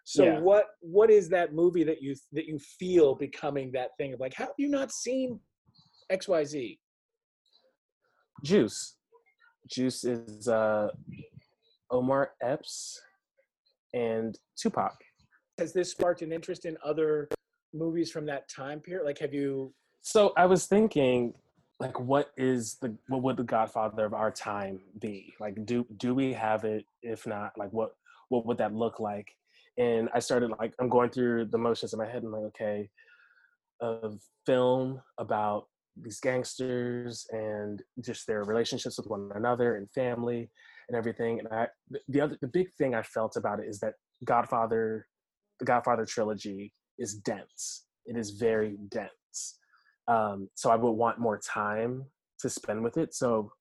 So 0.06 0.24
Yeah. 0.24 0.40
what 0.40 0.68
what 0.82 1.10
is 1.10 1.28
that 1.30 1.54
movie 1.54 1.84
that 1.84 2.02
you 2.02 2.16
that 2.32 2.46
you 2.46 2.60
feel 2.60 3.16
becoming 3.16 3.72
that 3.72 3.98
thing 3.98 4.14
of 4.14 4.20
like, 4.20 4.36
"Have 4.36 4.54
you 4.58 4.70
not 4.70 4.92
seen 4.92 5.40
XYZ?" 6.12 6.80
Juice. 8.44 8.98
Juice 9.68 10.04
is 10.04 10.48
uh, 10.48 10.90
Omar 11.90 12.34
Epps 12.44 13.02
and 13.96 14.38
Tupac. 14.56 14.94
Has 15.58 15.74
this 15.74 15.90
sparked 15.90 16.22
an 16.22 16.32
interest 16.32 16.66
in 16.66 16.78
other 16.86 17.28
movies 17.74 18.12
from 18.12 18.28
that 18.28 18.48
time 18.48 18.80
period? 18.80 19.06
Like 19.06 19.18
have 19.18 19.34
you 19.34 19.74
So 20.04 20.34
I 20.38 20.46
was 20.46 20.68
thinking, 20.68 21.34
like, 21.80 22.00
what 22.00 22.30
is 22.38 22.76
the 22.76 22.96
what 23.08 23.24
would 23.24 23.38
the 23.38 23.44
Godfather 23.44 24.06
of 24.06 24.14
our 24.14 24.30
time 24.30 24.82
be? 25.00 25.34
Like, 25.40 25.66
do 25.66 25.84
do 25.98 26.14
we 26.14 26.32
have 26.34 26.64
it? 26.64 26.86
If 27.02 27.26
not, 27.26 27.58
like, 27.58 27.74
what 27.74 27.96
what 28.30 28.46
would 28.46 28.60
that 28.60 28.74
look 28.76 29.00
like? 29.00 29.36
And 29.78 30.10
I 30.14 30.20
started 30.20 30.52
like 30.60 30.74
I'm 30.80 30.90
going 30.90 31.10
through 31.10 31.46
the 31.46 31.58
motions 31.58 31.94
in 31.94 32.00
my 32.00 32.08
head. 32.08 32.24
and 32.24 32.32
like, 32.32 32.44
okay, 32.44 32.90
a 33.82 34.12
film 34.46 35.02
about 35.18 35.68
these 36.02 36.20
gangsters 36.20 37.26
and 37.32 37.82
just 38.02 38.28
their 38.28 38.44
relationships 38.44 38.98
with 38.98 39.08
one 39.08 39.32
another 39.36 39.78
and 39.78 39.90
family 39.92 40.50
and 40.90 40.98
everything. 40.98 41.40
And 41.40 41.48
I 41.52 41.68
the 42.08 42.22
other 42.22 42.38
the 42.42 42.48
big 42.48 42.74
thing 42.78 42.96
I 42.96 43.02
felt 43.02 43.36
about 43.38 43.60
it 43.60 43.68
is 43.68 43.80
that 43.80 43.94
Godfather, 44.24 45.08
the 45.60 45.66
Godfather 45.66 46.06
trilogy 46.06 46.74
is 46.98 47.16
dense. 47.16 47.86
It 48.06 48.18
is 48.18 48.32
very 48.32 48.78
dense 48.90 49.58
um, 50.08 50.50
so 50.56 50.70
I 50.70 50.76
would 50.76 50.92
want 50.92 51.20
more 51.20 51.40
time 51.40 52.06
to 52.40 52.50
spend 52.50 52.84
with 52.84 52.98
it. 52.98 53.14
So, 53.14 53.52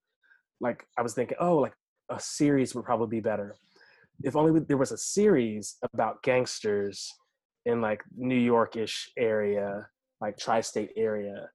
like, 0.60 0.86
I 0.98 1.02
was 1.02 1.14
thinking, 1.14 1.36
oh, 1.40 1.56
like 1.56 1.74
a 2.10 2.20
series 2.20 2.74
would 2.74 2.84
probably 2.84 3.16
be 3.16 3.20
better. 3.20 3.56
If 4.22 4.36
only 4.36 4.60
there 4.60 4.76
was 4.76 4.92
a 4.92 4.96
series 4.96 5.76
about 5.92 6.22
gangsters 6.22 7.12
in 7.66 7.80
like 7.80 8.02
New 8.16 8.38
York-ish 8.38 9.10
area, 9.16 9.88
like 10.20 10.38
tri-state 10.38 10.90
area, 10.96 11.48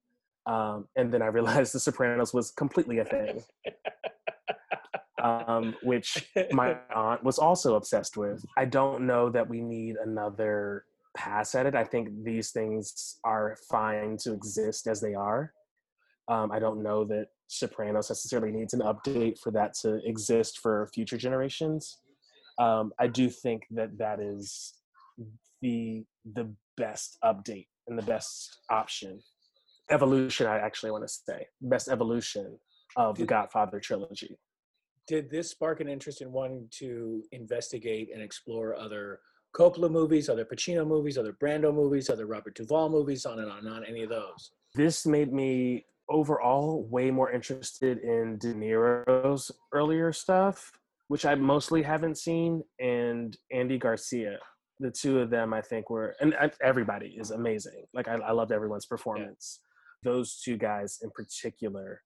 um, 0.46 0.88
and 0.96 1.12
then 1.12 1.22
I 1.22 1.26
realized 1.26 1.74
The 1.74 1.80
Sopranos 1.80 2.34
was 2.34 2.50
completely 2.50 2.98
a 2.98 3.04
thing, 3.04 3.42
um, 5.22 5.74
which 5.82 6.30
my 6.52 6.76
aunt 6.94 7.22
was 7.22 7.38
also 7.38 7.76
obsessed 7.76 8.16
with. 8.16 8.44
I 8.56 8.64
don't 8.64 9.06
know 9.06 9.30
that 9.30 9.48
we 9.48 9.60
need 9.60 9.96
another 9.96 10.84
pass 11.16 11.54
at 11.54 11.66
it. 11.66 11.74
I 11.74 11.84
think 11.84 12.08
these 12.24 12.50
things 12.50 13.18
are 13.24 13.56
fine 13.68 14.16
to 14.18 14.32
exist 14.32 14.86
as 14.86 15.00
they 15.00 15.14
are. 15.14 15.52
Um, 16.28 16.52
I 16.52 16.58
don't 16.58 16.82
know 16.82 17.04
that 17.06 17.28
Sopranos 17.48 18.10
necessarily 18.10 18.52
needs 18.52 18.74
an 18.74 18.80
update 18.80 19.38
for 19.38 19.50
that 19.50 19.74
to 19.82 20.00
exist 20.04 20.60
for 20.60 20.88
future 20.94 21.16
generations. 21.16 21.98
Um, 22.60 22.92
I 22.98 23.06
do 23.06 23.30
think 23.30 23.64
that 23.70 23.96
that 23.98 24.20
is 24.20 24.74
the 25.62 26.04
the 26.34 26.52
best 26.76 27.18
update 27.24 27.68
and 27.88 27.98
the 27.98 28.02
best 28.02 28.60
option. 28.70 29.20
Evolution, 29.90 30.46
I 30.46 30.58
actually 30.58 30.92
want 30.92 31.04
to 31.04 31.08
say, 31.08 31.46
best 31.62 31.88
evolution 31.88 32.58
of 32.96 33.16
the 33.18 33.26
Godfather 33.26 33.80
trilogy. 33.80 34.36
did 35.08 35.30
this 35.30 35.50
spark 35.50 35.80
an 35.80 35.88
interest 35.88 36.20
in 36.22 36.30
wanting 36.30 36.68
to 36.70 37.24
investigate 37.32 38.10
and 38.12 38.22
explore 38.22 38.76
other 38.78 39.20
Coppola 39.56 39.90
movies, 39.90 40.28
other 40.28 40.44
Pacino 40.44 40.86
movies, 40.86 41.18
other 41.18 41.32
Brando 41.32 41.74
movies, 41.74 42.08
other 42.08 42.26
Robert 42.26 42.54
Duvall 42.54 42.88
movies, 42.88 43.26
on 43.26 43.40
and 43.40 43.50
on 43.50 43.66
and 43.66 43.68
on, 43.68 43.84
any 43.84 44.02
of 44.04 44.10
those? 44.10 44.52
this 44.74 45.06
made 45.06 45.32
me 45.32 45.84
overall 46.08 46.86
way 46.90 47.10
more 47.10 47.30
interested 47.30 47.98
in 47.98 48.38
De 48.38 48.54
Niro's 48.54 49.50
earlier 49.72 50.12
stuff, 50.12 50.70
which 51.10 51.26
I 51.26 51.34
mostly 51.34 51.82
haven't 51.82 52.18
seen, 52.18 52.62
and 52.78 53.36
Andy 53.50 53.78
Garcia. 53.78 54.38
The 54.78 54.92
two 54.92 55.18
of 55.18 55.28
them, 55.28 55.52
I 55.52 55.60
think, 55.60 55.90
were, 55.90 56.14
and 56.20 56.36
everybody 56.62 57.16
is 57.18 57.32
amazing. 57.32 57.84
Like, 57.92 58.06
I, 58.06 58.14
I 58.14 58.30
loved 58.30 58.52
everyone's 58.52 58.86
performance. 58.86 59.58
Those 60.04 60.40
two 60.40 60.56
guys 60.56 61.00
in 61.02 61.10
particular, 61.10 62.00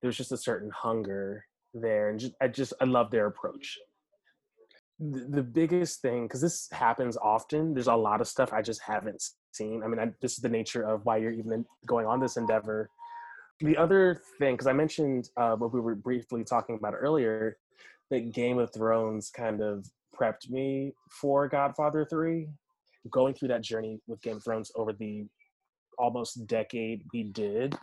there's 0.00 0.16
just 0.16 0.32
a 0.32 0.38
certain 0.38 0.70
hunger 0.70 1.44
there, 1.74 2.08
and 2.08 2.18
just, 2.18 2.32
I 2.40 2.48
just, 2.48 2.72
I 2.80 2.86
love 2.86 3.10
their 3.10 3.26
approach. 3.26 3.76
The, 5.00 5.26
the 5.28 5.42
biggest 5.42 6.00
thing, 6.00 6.24
because 6.24 6.40
this 6.40 6.66
happens 6.72 7.18
often, 7.18 7.74
there's 7.74 7.88
a 7.88 7.94
lot 7.94 8.22
of 8.22 8.26
stuff 8.26 8.54
I 8.54 8.62
just 8.62 8.80
haven't 8.80 9.22
seen. 9.52 9.82
I 9.84 9.88
mean, 9.88 9.98
I, 9.98 10.12
this 10.22 10.32
is 10.32 10.38
the 10.38 10.48
nature 10.48 10.82
of 10.82 11.04
why 11.04 11.18
you're 11.18 11.30
even 11.30 11.66
going 11.86 12.06
on 12.06 12.20
this 12.20 12.38
endeavor. 12.38 12.88
The 13.60 13.76
other 13.76 14.22
thing, 14.38 14.54
because 14.54 14.66
I 14.66 14.72
mentioned 14.72 15.28
uh, 15.36 15.56
what 15.56 15.74
we 15.74 15.80
were 15.80 15.94
briefly 15.94 16.42
talking 16.42 16.76
about 16.76 16.94
earlier, 16.94 17.58
that 18.10 18.32
Game 18.32 18.58
of 18.58 18.72
Thrones 18.72 19.30
kind 19.30 19.60
of 19.60 19.86
prepped 20.18 20.50
me 20.50 20.92
for 21.10 21.48
Godfather 21.48 22.06
3. 22.08 22.48
Going 23.10 23.34
through 23.34 23.48
that 23.48 23.62
journey 23.62 24.00
with 24.06 24.22
Game 24.22 24.36
of 24.36 24.44
Thrones 24.44 24.72
over 24.74 24.92
the 24.92 25.26
almost 25.98 26.46
decade 26.46 27.02
we 27.12 27.24
did, 27.24 27.76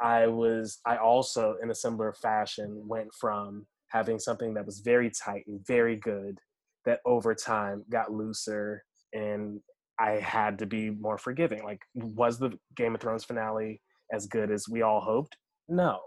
I 0.00 0.26
was, 0.26 0.80
I 0.84 0.96
also, 0.96 1.56
in 1.62 1.70
a 1.70 1.74
similar 1.74 2.12
fashion, 2.12 2.82
went 2.86 3.14
from 3.14 3.66
having 3.88 4.18
something 4.18 4.54
that 4.54 4.66
was 4.66 4.80
very 4.80 5.10
tight 5.10 5.44
and 5.46 5.64
very 5.66 5.96
good 5.96 6.38
that 6.84 7.00
over 7.04 7.34
time 7.34 7.84
got 7.90 8.12
looser 8.12 8.82
and 9.12 9.60
I 10.00 10.12
had 10.12 10.58
to 10.58 10.66
be 10.66 10.90
more 10.90 11.18
forgiving. 11.18 11.62
Like, 11.62 11.80
was 11.94 12.38
the 12.38 12.58
Game 12.74 12.94
of 12.94 13.00
Thrones 13.00 13.24
finale 13.24 13.80
as 14.12 14.26
good 14.26 14.50
as 14.50 14.68
we 14.68 14.82
all 14.82 15.00
hoped? 15.00 15.36
No. 15.68 16.00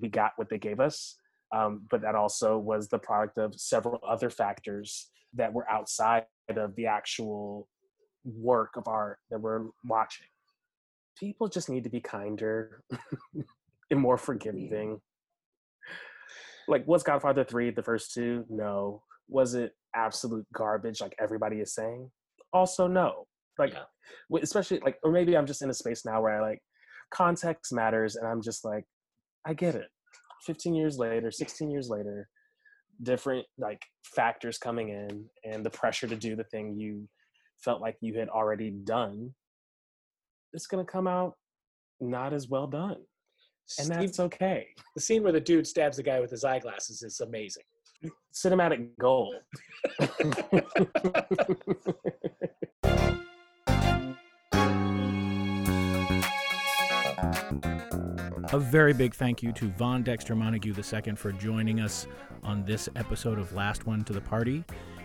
We 0.00 0.08
got 0.08 0.32
what 0.36 0.48
they 0.48 0.58
gave 0.58 0.80
us. 0.80 1.16
Um, 1.54 1.86
but 1.90 2.02
that 2.02 2.14
also 2.14 2.58
was 2.58 2.88
the 2.88 2.98
product 2.98 3.38
of 3.38 3.54
several 3.54 4.00
other 4.06 4.30
factors 4.30 5.10
that 5.34 5.52
were 5.52 5.68
outside 5.70 6.24
of 6.48 6.74
the 6.76 6.86
actual 6.86 7.68
work 8.24 8.76
of 8.76 8.88
art 8.88 9.18
that 9.30 9.40
we're 9.40 9.66
watching. 9.84 10.26
People 11.18 11.48
just 11.48 11.68
need 11.68 11.84
to 11.84 11.90
be 11.90 12.00
kinder 12.00 12.82
and 13.90 14.00
more 14.00 14.18
forgiving. 14.18 15.00
Like, 16.68 16.86
was 16.86 17.02
Godfather 17.02 17.44
3 17.44 17.70
the 17.70 17.82
first 17.82 18.12
two? 18.12 18.44
No. 18.48 19.02
Was 19.28 19.54
it 19.54 19.72
absolute 19.94 20.46
garbage 20.52 21.00
like 21.00 21.14
everybody 21.20 21.60
is 21.60 21.74
saying? 21.74 22.10
Also, 22.52 22.86
no. 22.86 23.26
Like, 23.58 23.72
Yeah. 23.72 24.38
especially 24.42 24.80
like, 24.80 24.98
or 25.02 25.12
maybe 25.12 25.36
I'm 25.36 25.46
just 25.46 25.62
in 25.62 25.70
a 25.70 25.74
space 25.74 26.04
now 26.04 26.20
where 26.22 26.36
I 26.36 26.40
like 26.48 26.60
context 27.10 27.72
matters 27.72 28.16
and 28.16 28.26
I'm 28.26 28.42
just 28.42 28.64
like, 28.64 28.84
I 29.44 29.54
get 29.54 29.74
it. 29.76 29.88
15 30.44 30.74
years 30.74 30.98
later, 30.98 31.30
16 31.30 31.70
years 31.70 31.88
later, 31.88 32.28
different 33.02 33.46
like 33.58 33.82
factors 34.04 34.58
coming 34.58 34.88
in 34.88 35.24
and 35.44 35.64
the 35.64 35.70
pressure 35.70 36.06
to 36.06 36.16
do 36.16 36.36
the 36.36 36.44
thing 36.44 36.78
you 36.78 37.08
felt 37.58 37.80
like 37.80 37.96
you 38.00 38.18
had 38.18 38.28
already 38.28 38.70
done, 38.70 39.34
it's 40.52 40.66
going 40.66 40.84
to 40.84 40.90
come 40.90 41.06
out 41.06 41.34
not 42.00 42.32
as 42.32 42.48
well 42.48 42.66
done. 42.66 42.96
And 43.80 43.88
that's 43.88 44.20
okay. 44.20 44.68
the 44.94 45.00
scene 45.00 45.24
where 45.24 45.32
the 45.32 45.40
dude 45.40 45.66
stabs 45.66 45.96
the 45.96 46.02
guy 46.02 46.20
with 46.20 46.30
his 46.30 46.44
eyeglasses 46.44 47.02
is 47.02 47.20
amazing. 47.20 47.64
Cinematic 48.32 48.90
gold. 49.00 49.34
A 58.52 58.60
very 58.60 58.92
big 58.92 59.12
thank 59.12 59.42
you 59.42 59.50
to 59.52 59.66
Von 59.70 60.04
Dexter 60.04 60.36
Montague 60.36 60.72
II 60.72 61.16
for 61.16 61.32
joining 61.32 61.80
us 61.80 62.06
on 62.44 62.64
this 62.64 62.88
episode 62.94 63.40
of 63.40 63.52
Last 63.52 63.86
One 63.86 64.04
to 64.04 64.12
the 64.12 64.20
Party. 64.20 64.62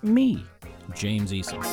me, 0.01 0.45
James 0.93 1.31
Eason. 1.31 1.63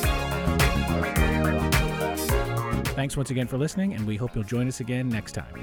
Thanks 2.95 3.17
once 3.17 3.29
again 3.29 3.47
for 3.47 3.57
listening, 3.57 3.93
and 3.93 4.07
we 4.07 4.15
hope 4.15 4.35
you'll 4.35 4.45
join 4.45 4.67
us 4.67 4.79
again 4.79 5.09
next 5.09 5.33
time. 5.33 5.53